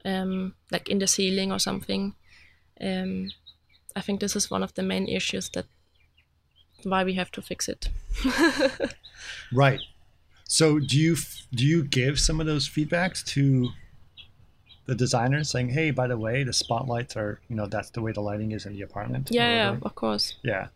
[0.03, 2.15] um, like in the ceiling or something.
[2.81, 3.29] Um,
[3.95, 5.65] I think this is one of the main issues that
[6.85, 7.89] why we have to fix it.
[9.53, 9.79] right.
[10.45, 11.15] So do you
[11.53, 13.69] do you give some of those feedbacks to
[14.85, 18.11] the designers saying, "Hey, by the way, the spotlights are, you know, that's the way
[18.11, 20.35] the lighting is in the apartment." Yeah, yeah, of course.
[20.43, 20.67] Yeah.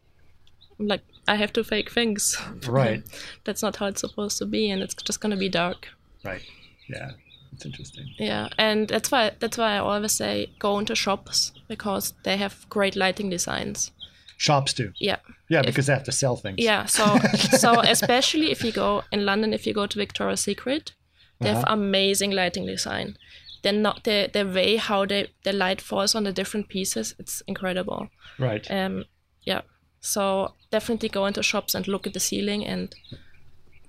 [0.80, 2.38] Like I have to fake things.
[2.68, 3.04] Right.
[3.44, 5.88] That's not how it's supposed to be, and it's just gonna be dark.
[6.24, 6.44] Right.
[6.88, 7.12] Yeah.
[7.58, 8.14] It's interesting.
[8.18, 12.68] Yeah, and that's why that's why I always say go into shops because they have
[12.70, 13.92] great lighting designs.
[14.38, 14.92] Shops do.
[15.00, 15.18] Yeah,
[15.50, 16.58] Yeah, If- because they have to sell things.
[16.60, 16.86] yeah.
[16.86, 17.04] So
[17.64, 20.94] so especially if you go in London, if you go to Victoria's Secret,
[21.40, 21.74] they have Uh-huh.
[21.74, 23.18] amazing lighting design.
[23.64, 27.42] Then not the the way how they the light falls on the different pieces, it's
[27.48, 28.08] incredible.
[28.40, 28.70] Right.
[28.72, 29.06] Um,
[29.48, 29.62] yeah.
[30.00, 32.94] So definitely go into shops and look at the ceiling and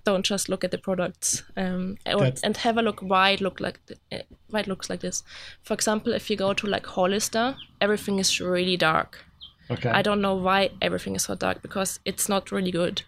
[0.04, 1.42] don't just look at the products.
[1.56, 4.88] Um, or, and have a look why it look like th- uh, why it looks
[4.88, 5.22] like this.
[5.62, 9.24] For example, if you go to like Hollister, everything is really dark.
[9.70, 9.90] Okay.
[9.90, 13.02] I don't know why everything is so dark because it's not really good.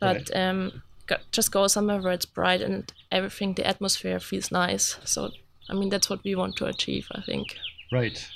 [0.00, 0.36] But Right.
[0.48, 4.98] um, go, just go somewhere where it's bright and everything, the atmosphere feels nice.
[5.04, 5.30] So
[5.68, 7.08] I mean that's what we want to achieve.
[7.12, 7.56] I think.
[7.90, 8.28] Right.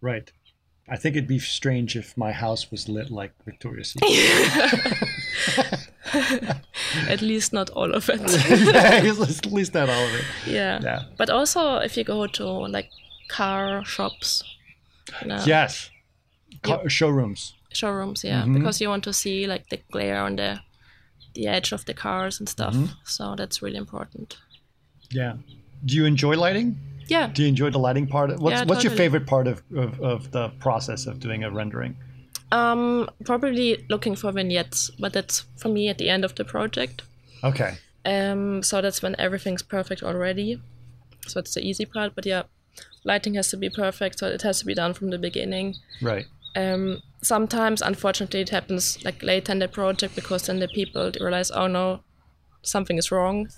[0.00, 0.32] Right.
[0.88, 5.08] I think it'd be strange if my house was lit like Victoria's Secret.
[7.08, 8.20] At least not all of it.
[8.74, 10.24] At least not all of it.
[10.46, 10.80] Yeah.
[10.82, 11.02] Yeah.
[11.16, 12.90] But also, if you go to like
[13.28, 14.42] car shops,
[15.22, 15.90] you know, Yes.
[16.62, 17.54] Co- showrooms.
[17.72, 18.54] showrooms yeah Mm-hmm.
[18.54, 20.60] because you want to see like the glare on the
[21.34, 22.92] the edge of the cars and stuff Mm-hmm.
[23.04, 24.36] so that's really important
[25.10, 25.34] Yeah.
[25.84, 26.76] Do you enjoy lighting?
[27.08, 28.30] yeah Do you enjoy the lighting part?
[28.38, 31.96] What's Yeah, What's your favorite part of, of, of the process of doing a rendering?
[32.52, 37.02] um probably looking for vignettes but that's for me at the end of the project
[37.42, 37.72] Okay.
[38.04, 40.60] um so that's when everything's perfect already
[41.26, 42.42] so it's the easy part but yeah
[43.04, 46.26] lighting has to be perfect so it has to be done from the beginning Right.
[46.56, 51.50] Um, sometimes unfortunately it happens like later in the project because then the people realize
[51.50, 52.00] oh no
[52.62, 53.48] something is wrong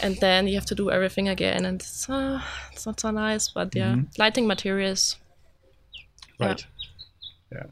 [0.00, 2.40] and then you have to do everything again and it's, uh,
[2.72, 5.16] it's not so nice but yeah lighting materials
[6.40, 6.46] Yeah.
[6.48, 6.66] Right.
[7.52, 7.66] Yeah.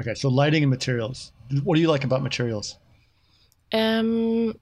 [0.00, 0.14] Okay.
[0.14, 1.32] So lighting and materials.
[1.62, 2.78] What do you like about materials?
[3.72, 4.54] um,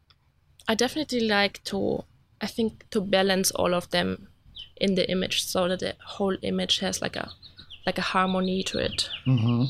[0.68, 2.04] i definitely like to
[2.40, 4.28] i think to balance all of them
[4.76, 7.30] in the image so that the whole image has like a
[7.86, 9.64] like a harmony to it Mm-hmm.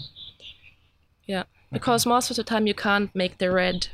[1.26, 3.88] Yeah, because most of the time you can't make the red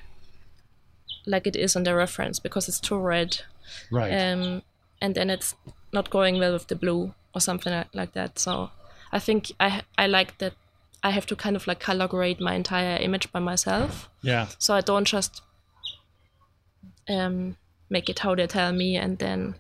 [1.27, 3.43] like it is on the reference because it's too red,
[3.91, 4.11] Right.
[4.13, 4.63] um,
[5.01, 5.55] and then it's
[5.93, 8.39] not going well with the blue or something like, like that.
[8.39, 8.71] So
[9.13, 10.55] I think I I like that
[11.05, 14.49] I have to kind of like color grade my entire image by myself, yeah.
[14.59, 15.43] so I don't just
[17.09, 17.57] um,
[17.89, 19.55] make it how they tell me, and then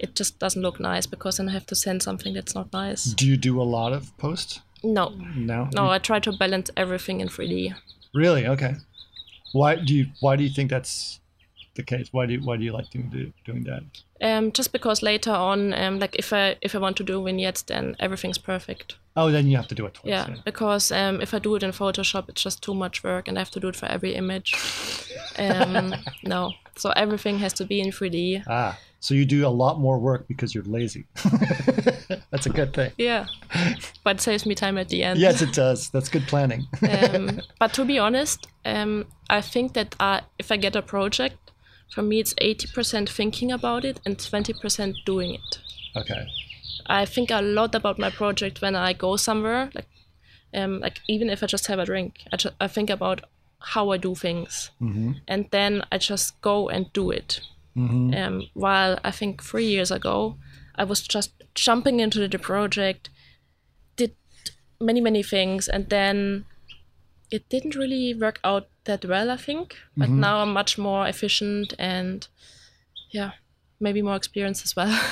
[0.00, 3.04] it just doesn't look nice because then I have to send something that's not nice.
[3.04, 4.60] Do you do a lot of posts?
[4.82, 5.68] No, No.
[5.74, 7.74] no, I try to balance everything in 3D.
[8.14, 8.46] Really?
[8.46, 8.74] Okay.
[9.52, 11.20] Why do you Why do you think that's
[11.74, 12.08] the case?
[12.12, 13.82] Why do you, Why do you like doing doing that?
[14.22, 17.62] Um, just because later on, um, like if I if I want to do vignettes,
[17.62, 18.96] then everything's perfect.
[19.16, 20.10] Oh, then you have to do it twice.
[20.10, 23.38] Yeah, because um, if I do it in Photoshop, it's just too much work, and
[23.38, 24.54] I have to do it for every image.
[25.38, 28.44] Um, no, so everything has to be in 3D.
[28.46, 31.06] Ah, so you do a lot more work because you're lazy.
[32.30, 32.92] That's a good thing.
[32.98, 33.26] Yeah,
[34.04, 35.18] but it saves me time at the end.
[35.18, 35.90] Yes, it does.
[35.90, 36.66] That's good planning.
[36.90, 41.38] um, but to be honest, um, I think that uh, if I get a project,
[41.94, 45.58] for me it's eighty percent thinking about it and twenty percent doing it.
[45.96, 46.26] okay.
[46.86, 49.86] I think a lot about my project when I go somewhere, like,
[50.54, 53.20] um, like even if I just have a drink, I, ju- I think about
[53.60, 54.70] how I do things,
[55.28, 57.40] and then I just go and do it.
[58.14, 60.36] Um, while I think three years ago,
[60.74, 63.10] I was just jumping into the project,
[63.96, 64.14] did
[64.80, 66.44] many many things, and then
[67.30, 69.30] it didn't really work out that well.
[69.30, 72.26] I think, but now I'm much more efficient and
[73.10, 73.32] yeah,
[73.78, 75.00] maybe more experience as well.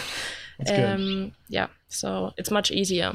[0.69, 3.13] Um, yeah, so it's much easier.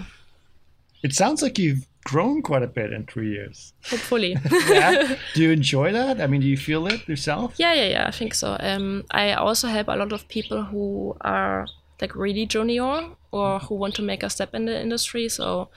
[1.04, 3.74] It sounds like you've grown quite a bit in three years.
[3.90, 4.36] Hopefully.
[4.70, 5.16] Yeah.
[5.34, 6.20] do you enjoy that?
[6.22, 7.54] I mean, do you feel it yourself?
[7.58, 8.08] yeah, yeah, yeah.
[8.08, 8.58] I think so.
[8.60, 11.66] Um, I also help a lot of people who are
[12.02, 15.30] like really junior or who want to make a step in the industry.
[15.30, 15.70] So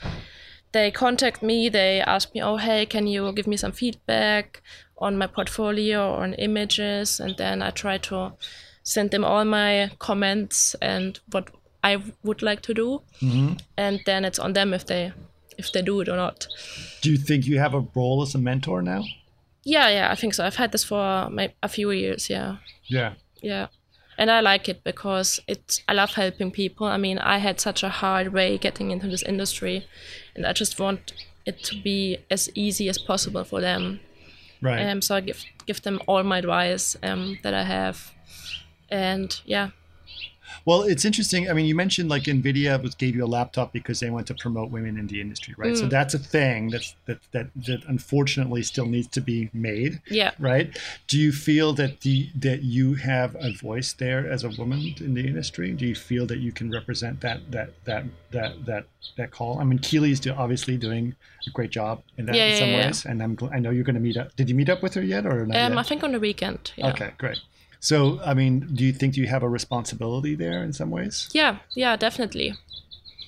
[0.73, 1.69] they contact me.
[1.69, 4.63] They ask me, "Oh, hey, can you give me some feedback
[4.99, 8.33] on my portfolio or on images?" And then I try to
[8.83, 11.51] send them all my comments and what
[11.85, 13.03] I would like to do.
[13.77, 15.13] And then it's on them if they
[15.59, 16.47] if they do it or not.
[17.03, 19.05] Do you think you have a role as a mentor now?
[19.65, 20.45] Yeah, yeah, I think so.
[20.45, 21.29] I've had this for
[21.63, 22.31] a few years.
[22.31, 22.59] Yeah.
[22.85, 23.15] Yeah.
[23.43, 23.67] Yeah.
[24.19, 26.87] And I like it because it's I love helping people.
[26.87, 29.87] I mean, I had such a hard way getting into this industry
[30.35, 31.13] and I just want
[31.45, 34.01] it to be as easy as possible for them.
[34.63, 34.81] Right.
[34.89, 38.13] Um so I give give them all my advice um that I have.
[38.89, 39.71] And yeah.
[40.65, 41.49] Well, it's interesting.
[41.51, 44.35] I mean, you mentioned like Nvidia was gave you a laptop because they want to
[44.35, 45.73] promote women in the industry, right?
[45.75, 45.79] Mm.
[45.81, 50.33] So that's a thing that's that that that unfortunately still needs to be made, Yeah.
[50.39, 50.77] right?
[51.09, 55.15] Do you feel that the that you have a voice there as a woman in
[55.15, 55.73] the industry?
[55.73, 58.85] Do you feel that you can represent that that that that that
[59.17, 59.59] that call?
[59.61, 61.15] I mean, Keely's do, obviously doing
[61.47, 62.87] a great job in that Yeah, in some yeah.
[62.87, 64.35] ways, and I'm I know you're going to meet up.
[64.37, 66.73] Did you meet up with her yet, or not Um I think on the weekend.
[66.77, 66.89] Yeah.
[66.91, 67.39] Okay, great.
[67.81, 71.29] So, I mean, do you think you have a responsibility there in some ways?
[71.33, 72.55] Yeah, yeah, definitely.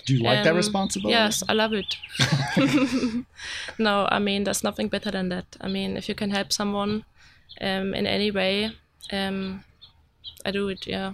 [0.06, 1.12] Do you like that Um, responsibility?
[1.12, 1.96] Yes, I love it.
[3.78, 5.56] no, I mean there's nothing better than that.
[5.60, 7.04] I mean, if you can help someone
[7.60, 8.70] um, in any way,
[9.12, 9.64] um,
[10.46, 10.86] I do it.
[10.86, 11.12] Yeah.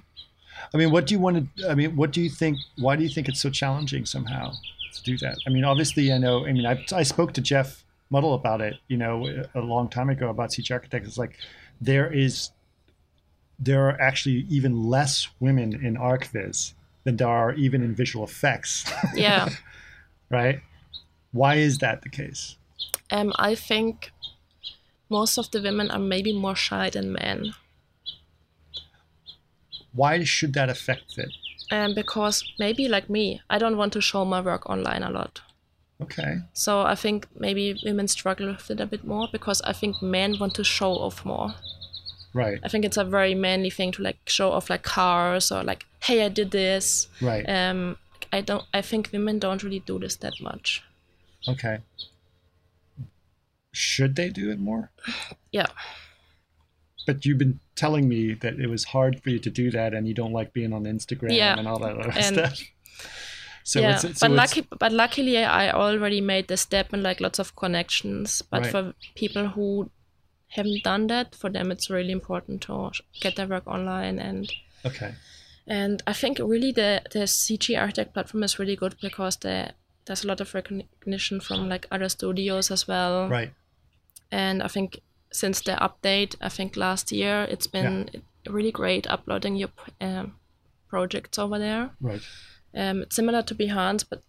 [0.73, 1.71] I mean, what do you want to?
[1.71, 2.59] I mean, what do you think?
[2.79, 4.53] Why do you think it's so challenging somehow
[4.95, 5.37] to do that?
[5.47, 6.47] I mean, obviously, I know.
[6.47, 10.09] I mean, I, I spoke to Jeff Mottle about it, you know, a long time
[10.09, 11.09] ago about CG Architects.
[11.09, 11.39] It's like
[11.81, 12.51] there is,
[13.59, 16.73] there are actually even less women in ArcViz
[17.05, 18.85] than there are even in visual effects,
[19.15, 19.49] Yeah.
[20.31, 20.61] right?
[21.33, 22.57] Why is that the case?
[23.11, 24.11] um, I think
[25.11, 27.55] most of the women are maybe more shy than men.
[29.93, 31.29] Why should that affect it?
[31.71, 35.41] Um, because maybe like me, I don't want to show my work online a lot.
[36.01, 36.39] Okay.
[36.53, 40.37] So I think maybe women struggle with it a bit more because I think men
[40.39, 41.55] want to show off more.
[42.35, 42.59] Right.
[42.65, 45.87] I think it's a very manly thing to like show off like cars or like,
[46.01, 47.09] hey, I did this.
[47.23, 47.49] Right.
[47.49, 47.97] Um,
[48.33, 48.65] I don't.
[48.75, 50.83] I think women don't really do this that much.
[51.49, 51.79] Okay.
[53.73, 54.91] Should they do it more?
[55.53, 55.67] Yeah.
[57.07, 60.07] But you've been telling me that it was hard for you to do that, and
[60.09, 61.59] you don't like being on Instagram Yeah.
[61.59, 62.61] and all that other And- stuff.
[63.67, 67.03] So yeah, it's, so but it's- lucky, but luckily I already made the step and
[67.03, 68.43] like lots of connections.
[68.43, 68.71] But Right.
[68.71, 69.91] for people who
[70.55, 72.91] haven't done that, for them it's really important to
[73.21, 74.53] get their work online and
[74.87, 75.15] okay.
[75.67, 79.75] and I think really the the CG Architect platform is really good because the,
[80.05, 83.29] there's a lot of recognition from like other studios as well.
[83.29, 83.53] Right.
[84.31, 85.01] And I think
[85.33, 88.09] since the update, I think last year it's been
[88.49, 90.37] really great uploading your um,
[90.89, 91.91] projects over there.
[92.01, 92.23] Right.
[92.75, 94.23] Um, it's similar to Behance, but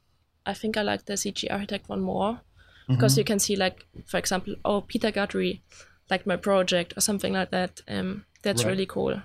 [0.46, 2.42] I think I like the CG Architect one more
[2.88, 5.64] because you can see, like, for example, oh, Peter Guthrie
[6.10, 7.82] liked my project or something like that.
[7.88, 8.72] Um, that's Right.
[8.72, 9.22] really cool.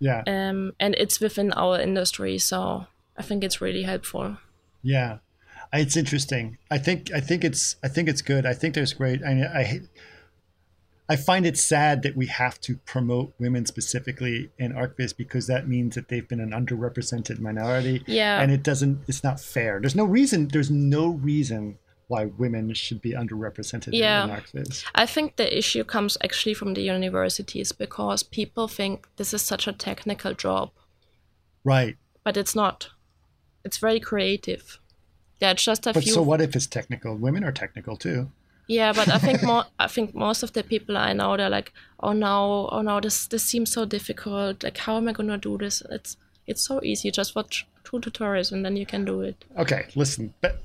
[0.00, 0.22] Yeah.
[0.26, 2.86] Um, and it's within our industry, so
[3.16, 4.36] I think it's really helpful.
[4.82, 5.18] Yeah,
[5.72, 6.58] it's interesting.
[6.70, 8.46] I think I think it's I think it's good.
[8.46, 9.22] I think there's great.
[9.24, 9.80] I I
[11.10, 15.66] I find it sad that we have to promote women specifically in ArchViz because that
[15.66, 18.04] means that they've been an underrepresented minority.
[18.06, 18.40] Yeah.
[18.40, 19.00] and it doesn't.
[19.08, 19.80] It's not fair.
[19.80, 20.48] There's no reason.
[20.48, 21.78] There's no reason
[22.08, 24.24] why women should be underrepresented Yeah.
[24.24, 24.84] in ArchViz.
[24.94, 29.66] I think the issue comes actually from the universities because people think this is such
[29.68, 30.70] a technical job,
[31.64, 31.96] Right.
[32.24, 32.88] but it's not.
[33.64, 34.80] It's very creative.
[35.40, 36.14] Yeah, it's just a But few.
[36.14, 37.14] so what if it's technical?
[37.16, 38.30] Women are technical too.
[38.66, 39.64] Yeah, but I think more.
[39.78, 43.26] I think most of the people I know, they're like, "Oh no, oh no, this
[43.26, 44.62] this seems so difficult.
[44.62, 45.82] Like, how am I gonna do this?
[45.90, 47.10] It's it's so easy.
[47.10, 50.60] Just watch two tutorials and then you can do it." Okay, listen, but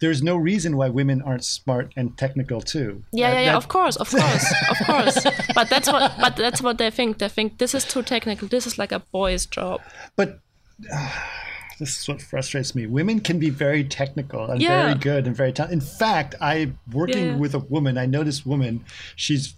[0.00, 3.04] there's no reason why women aren't smart and technical too.
[3.12, 3.52] Yeah, That- yeah, yeah.
[3.52, 5.18] that- Of course, of course, of course.
[5.54, 6.12] But that's what.
[6.20, 7.18] But that's what they think.
[7.18, 8.48] They think this is too technical.
[8.48, 9.80] This is like a boy's job.
[10.16, 10.40] But
[11.78, 12.86] this is what frustrates me.
[12.86, 14.82] Women can be very technical and Yeah.
[14.86, 15.82] very good and very talented.
[15.82, 17.36] In fact, I working Yeah.
[17.36, 17.96] with a woman.
[17.98, 18.84] I know this woman.
[19.16, 19.54] She's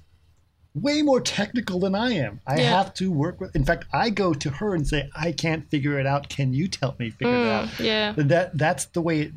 [0.75, 2.41] way more technical than I am.
[2.47, 2.71] I Yeah.
[2.79, 3.55] have to work with.
[3.55, 6.29] In fact, I go to her and say, "I can't figure it out.
[6.29, 9.33] Can you help me figure it out?" Mm, Yeah, That that's the way.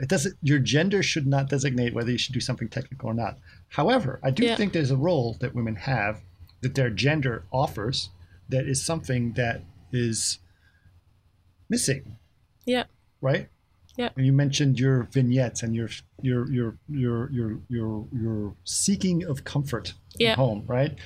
[0.00, 0.36] It, doesn't.
[0.42, 3.38] Your gender should not designate whether you should do something technical or not.
[3.68, 4.56] However, I do Yeah.
[4.56, 6.20] think there's a role that women have
[6.62, 8.10] that their gender offers
[8.48, 10.38] that is something that is
[11.68, 12.16] missing
[12.64, 12.84] yeah,
[13.20, 13.48] right?
[13.96, 14.10] Yeah.
[14.16, 15.88] And you mentioned your vignettes and your
[16.20, 20.32] your your your your your your seeking of comfort Yeah.
[20.32, 20.96] at home, right?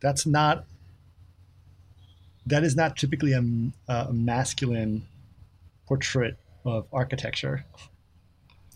[0.00, 0.64] That's not
[2.46, 3.44] that is not typically a,
[3.92, 5.06] a masculine
[5.86, 7.64] portrait of architecture,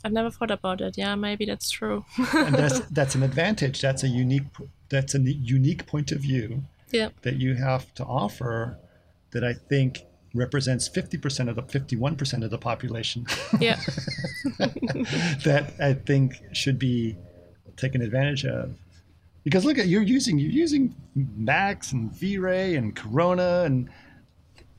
[0.06, 0.96] I've never thought about it.
[0.96, 2.04] Yeah, maybe that's true.
[2.32, 3.80] and that's that's an advantage.
[3.80, 4.44] That's a unique
[4.88, 8.78] that's a unique point of view yeah, that you have to offer
[9.32, 13.26] that I think represents 50% of the 51% of the population
[13.58, 13.80] yeah,
[15.44, 17.16] that I think should be
[17.76, 18.78] taken advantage of.
[19.42, 23.90] Because look at you're using you're using Max and V-Ray and Corona and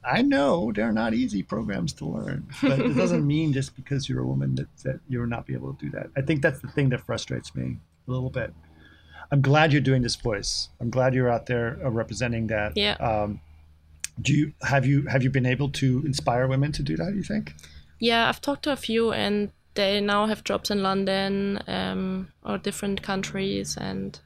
[0.07, 4.21] I know they're not easy programs to learn, but it doesn't mean just because you're
[4.21, 6.09] a woman that, that you'll not be able to do that.
[6.15, 7.77] I think that's the thing that frustrates me
[8.07, 8.53] a little bit.
[9.31, 10.69] I'm glad you're doing this voice.
[10.79, 12.77] I'm glad you're out there uh, representing that.
[12.77, 12.93] Yeah.
[12.93, 13.41] Um,
[14.21, 17.13] do you have you have you been able to inspire women to do that?
[17.13, 17.53] You think?
[17.99, 18.29] yeah.
[18.29, 23.03] I've talked to a few, and they now have jobs in London um, or different
[23.03, 24.19] countries, and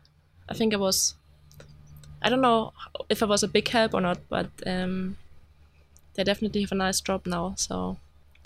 [0.48, 1.16] I think it was.
[2.22, 2.74] I don't know
[3.10, 5.18] if I was a big help or not, but um,
[6.16, 7.54] they definitely have a nice job now.
[7.58, 7.98] So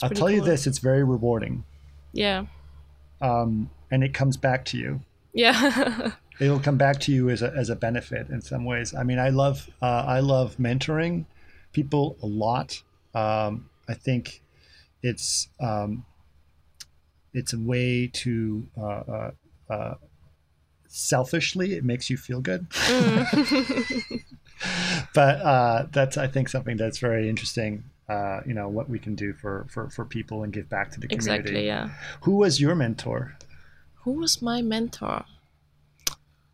[0.03, 1.63] I'll tell you this: it's very rewarding,
[2.13, 2.45] Yeah,
[3.21, 5.01] um, and it comes back to you.
[5.33, 8.93] yeah, it'll come back to you as a, as a benefit in some ways.
[8.93, 11.25] I mean, I love uh, I love mentoring
[11.71, 12.81] people a lot.
[13.13, 14.41] Um, I think
[15.01, 16.05] it's um,
[17.33, 19.31] it's a way to uh, uh,
[19.69, 19.93] uh,
[20.87, 22.67] selfishly it makes you feel good.
[25.13, 27.83] but uh, that's I think something that's very interesting.
[28.07, 30.99] Uh, you know what we can do for, for, for people and give back to
[30.99, 31.39] the community.
[31.39, 31.65] exactly.
[31.65, 31.89] Yeah.
[32.21, 33.35] Who was your mentor?
[34.03, 35.25] Who was my mentor?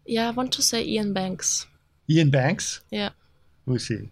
[0.05, 1.67] Yeah, I want to say Ian Banks.
[2.09, 2.81] Ian Banks.
[2.89, 3.09] Yeah.
[3.65, 4.11] Who's he?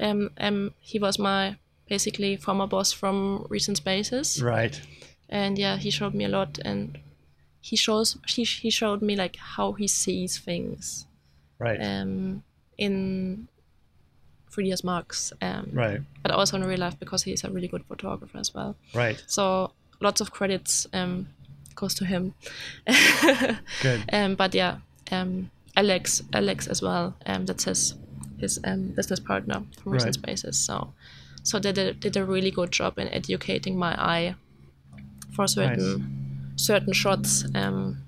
[0.00, 1.56] Um, um, he was my
[1.88, 4.80] basically former boss from recent spaces, Right.
[5.28, 6.98] and yeah, he showed me a lot, and
[7.60, 11.06] he shows he he showed me like how he sees things,
[11.58, 11.78] Right.
[11.80, 12.42] um,
[12.78, 13.48] in
[14.50, 16.00] 3ds Max, um, right.
[16.22, 18.76] but also in real life because he's a really good photographer as well.
[18.94, 19.22] Right.
[19.26, 21.28] So lots of credits um,
[21.74, 22.34] goes to him.
[23.82, 24.04] Good.
[24.12, 24.78] Um, but yeah,
[25.10, 27.14] um, Alex, Alex as well.
[27.26, 27.94] Um, that's his
[28.38, 30.38] his um, business partner from Recent Right.
[30.38, 30.58] Spaces.
[30.58, 30.92] So,
[31.42, 34.34] so they did, did a really good job in educating my eye
[35.34, 37.98] for certain certain shots um,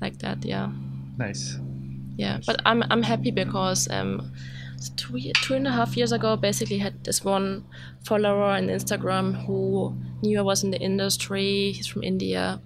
[0.00, 0.44] like that.
[0.44, 0.70] Yeah,
[1.16, 1.58] Nice.
[2.18, 2.40] Yeah.
[2.44, 4.32] But I'm I'm happy because um,
[4.96, 7.64] two two and a half years ago, basically had this one
[8.04, 11.72] follower on Instagram who knew I was in the industry.
[11.72, 12.60] He's from India.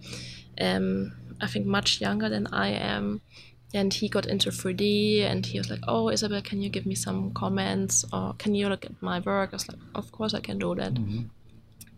[0.61, 3.20] Um, I think much younger than I am.
[3.74, 6.94] And he got into 3D and he was like, Oh, Isabel, can you give me
[6.94, 9.50] some comments or can you look at my work?
[9.53, 10.92] I was like, Of course I can do that.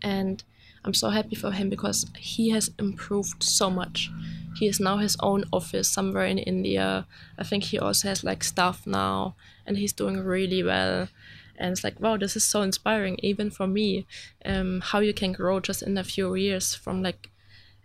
[0.02, 0.42] And
[0.84, 4.10] I'm so happy for him because he has improved so much.
[4.56, 7.06] He has now his own office somewhere in India.
[7.38, 9.34] I think he also has like staff now
[9.66, 11.08] and he's doing really well.
[11.56, 14.06] And it's like, wow, this is so inspiring, even for me,
[14.44, 17.30] um, how you can grow just in a few years from like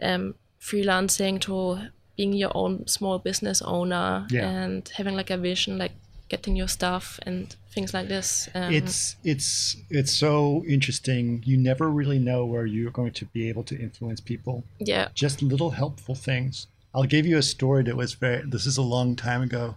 [0.01, 4.49] um, freelancing to being your own small business owner Yeah.
[4.49, 5.93] and having like a vision, like
[6.29, 8.47] getting your stuff and things like this.
[8.55, 11.43] Um, It's it's it's so interesting.
[11.45, 14.63] You never really know where you're going to be able to influence people.
[14.79, 16.67] yeah, Just little helpful things.
[16.93, 18.43] I'll give you a story that was very.
[18.49, 19.75] This is a long time ago.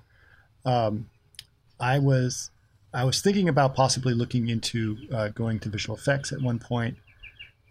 [0.64, 1.08] Um,
[1.80, 2.50] I was
[2.94, 6.96] I was thinking about possibly looking into uh, going to visual effects at one point,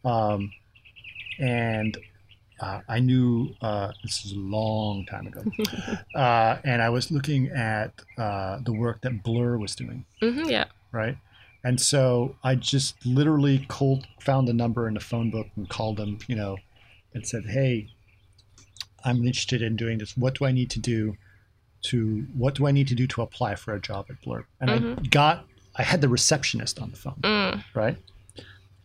[0.04, 0.52] um,
[1.40, 1.98] and
[2.62, 5.44] uh, I knew uh, this is a long time ago,
[6.16, 10.66] uh, and I was looking at uh, the work that Blur was doing hmm yeah,
[10.92, 11.18] right?
[11.64, 15.98] And so I just literally cold found the number in the phone book and called
[15.98, 16.58] them, you know,
[17.14, 17.90] and said, "Hey,
[19.04, 20.16] I'm interested in doing this.
[20.16, 21.18] What do I need to do
[21.84, 24.72] to what do I need to do to apply for a job at Blur?" And
[24.72, 25.46] I got
[25.76, 27.64] I had the receptionist on the phone, Mm.
[27.74, 27.98] right?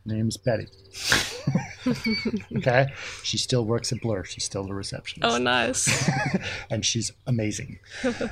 [0.06, 0.68] Name's Betty.
[2.56, 2.86] okay,
[3.22, 4.24] she still works at Blur.
[4.24, 6.08] She's still the receptionist Oh, nice.
[6.70, 7.78] and she's amazing.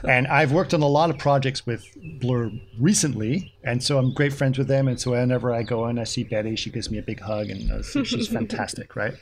[0.08, 1.86] and I've worked on a lot of projects with
[2.20, 4.88] Blur recently, and so I'm great friends with them.
[4.88, 7.48] And so whenever I go in, I see Betty, she gives me a big hug,
[7.50, 9.14] and she's fantastic, right?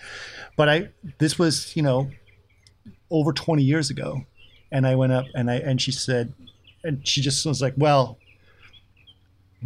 [0.57, 0.89] But I,
[1.19, 2.11] this was, you know,
[3.11, 4.23] over 20 years ago,
[4.71, 6.33] and I went up and I and she said,
[6.85, 8.19] and she just was like, well.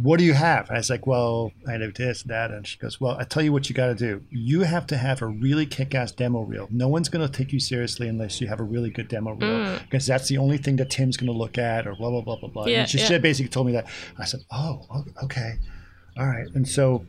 [0.01, 0.69] What do you have?
[0.69, 2.51] I was like, well, I have this, that.
[2.51, 4.23] And she goes, well, I tell you what you got to do.
[4.29, 6.67] You have to have a really kick ass demo reel.
[6.71, 9.49] No one's going to take you seriously unless you have a really good demo reel
[9.49, 9.81] mm.
[9.83, 12.37] because that's the only thing that Tim's going to look at or blah, blah, blah,
[12.37, 12.65] blah, blah.
[12.65, 13.17] Yeah, and she yeah.
[13.17, 13.87] basically told me that.
[14.17, 14.85] I said, oh,
[15.23, 15.53] okay.
[16.17, 16.47] All right.
[16.53, 17.05] And so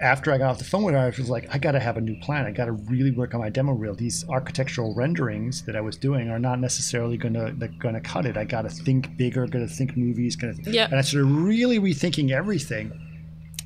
[0.00, 1.96] after I got off the phone with her, I was like, I got to have
[1.96, 2.46] a new plan.
[2.46, 3.94] I got to really work on my demo reel.
[3.94, 8.24] These architectural renderings that I was doing are not necessarily going to going to cut
[8.24, 8.36] it.
[8.36, 9.46] I got to think bigger.
[9.46, 10.36] Got to think movies.
[10.36, 10.84] Got to Yeah.
[10.84, 12.92] And I started really rethinking everything.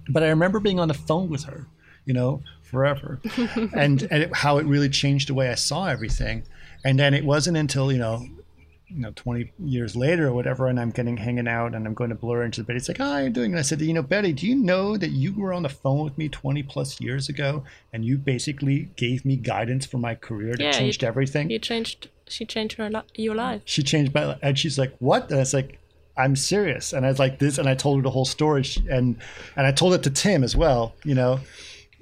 [0.08, 1.66] But I remember being on the phone with her,
[2.06, 3.20] you know, forever,
[3.74, 6.44] and and it, how it really changed the way I saw everything.
[6.84, 8.26] And then it wasn't until you know
[8.94, 12.10] you know, 20 years later or whatever, and I'm getting hanging out and I'm going
[12.10, 12.76] to blur into the bed.
[12.76, 13.52] It's like, how are you doing?
[13.52, 16.04] And I said, you know, Betty, do you know that you were on the phone
[16.04, 20.52] with me 20 plus years ago and you basically gave me guidance for my career
[20.52, 21.50] that Yeah, you- changed everything?
[21.50, 22.08] you changed.
[22.28, 23.62] She changed her li- your life.
[23.64, 24.38] she changed my life.
[24.42, 25.24] And she's like, what?
[25.30, 25.78] And I was like,
[26.16, 26.92] I'm serious.
[26.92, 28.64] And I was like this, and I told her the whole story.
[28.90, 29.16] And
[29.56, 31.40] and I told it to Tim as well, you know.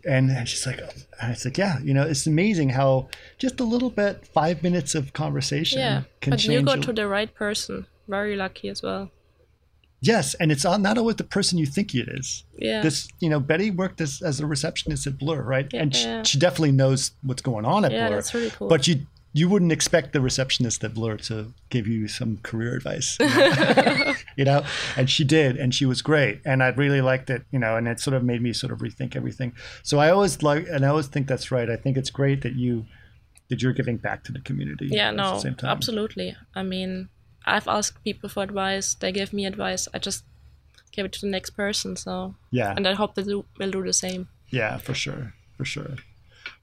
[0.07, 0.81] And, she's like,
[1.21, 4.95] and it's like, yeah, you know, it's amazing how just a little bit, five minutes
[4.95, 6.53] of conversation Yeah, can but change.
[6.55, 7.87] you go to the right person.
[8.09, 9.11] Very lucky as well.
[10.03, 12.45] Yes, and it's not always the person you think it is.
[12.57, 12.81] Yeah.
[12.81, 15.68] This, you know, Betty worked as, as a receptionist at Blur, right?
[15.72, 16.22] Yeah, and she, Yeah.
[16.22, 18.17] she definitely knows what's going on at Yeah, Blur.
[18.17, 18.68] that's really cool.
[18.68, 23.17] But you you wouldn't expect the receptionist at Blur to give you some career advice,
[23.21, 24.14] you know?
[24.41, 24.61] you know?
[24.96, 27.72] And she did, and she was great, and I really liked it, you know.
[27.76, 29.50] And it sort of made me sort of rethink everything.
[29.83, 31.68] So I always like, and I always think that's right.
[31.71, 32.87] I think it's great that you
[33.49, 34.88] that you're giving back to the community.
[34.91, 35.71] yeah, at no, the same time.
[35.76, 36.29] absolutely.
[36.61, 37.08] I mean,
[37.54, 38.95] I've asked people for advice.
[38.95, 39.83] They give me advice.
[39.95, 40.25] I just
[40.92, 41.96] give it to the next person.
[41.96, 44.22] So, Yeah, and I hope they do, will do the same.
[44.61, 45.25] yeah, for sure,
[45.57, 45.95] for sure.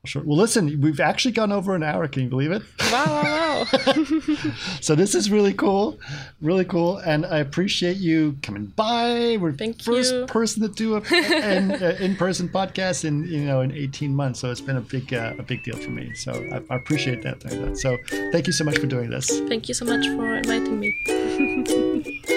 [0.07, 0.23] Sure.
[0.23, 2.07] Well, listen, we've actually gone over an hour.
[2.07, 2.63] Can you believe it?
[2.91, 3.95] Wow, wow, wow.
[4.81, 5.99] So this is really cool,
[6.41, 9.38] really cool, and I appreciate you coming by.
[9.39, 10.25] We're Thank first you.
[10.25, 14.49] person to do a, an uh, in-person podcast in you know in 18 months, so
[14.51, 16.13] it's been a big uh, a big deal for me.
[16.15, 17.38] So I, I appreciate that.
[17.77, 17.97] So
[18.31, 19.39] thank you so much for doing this.
[19.41, 22.23] Thank you so much for inviting me.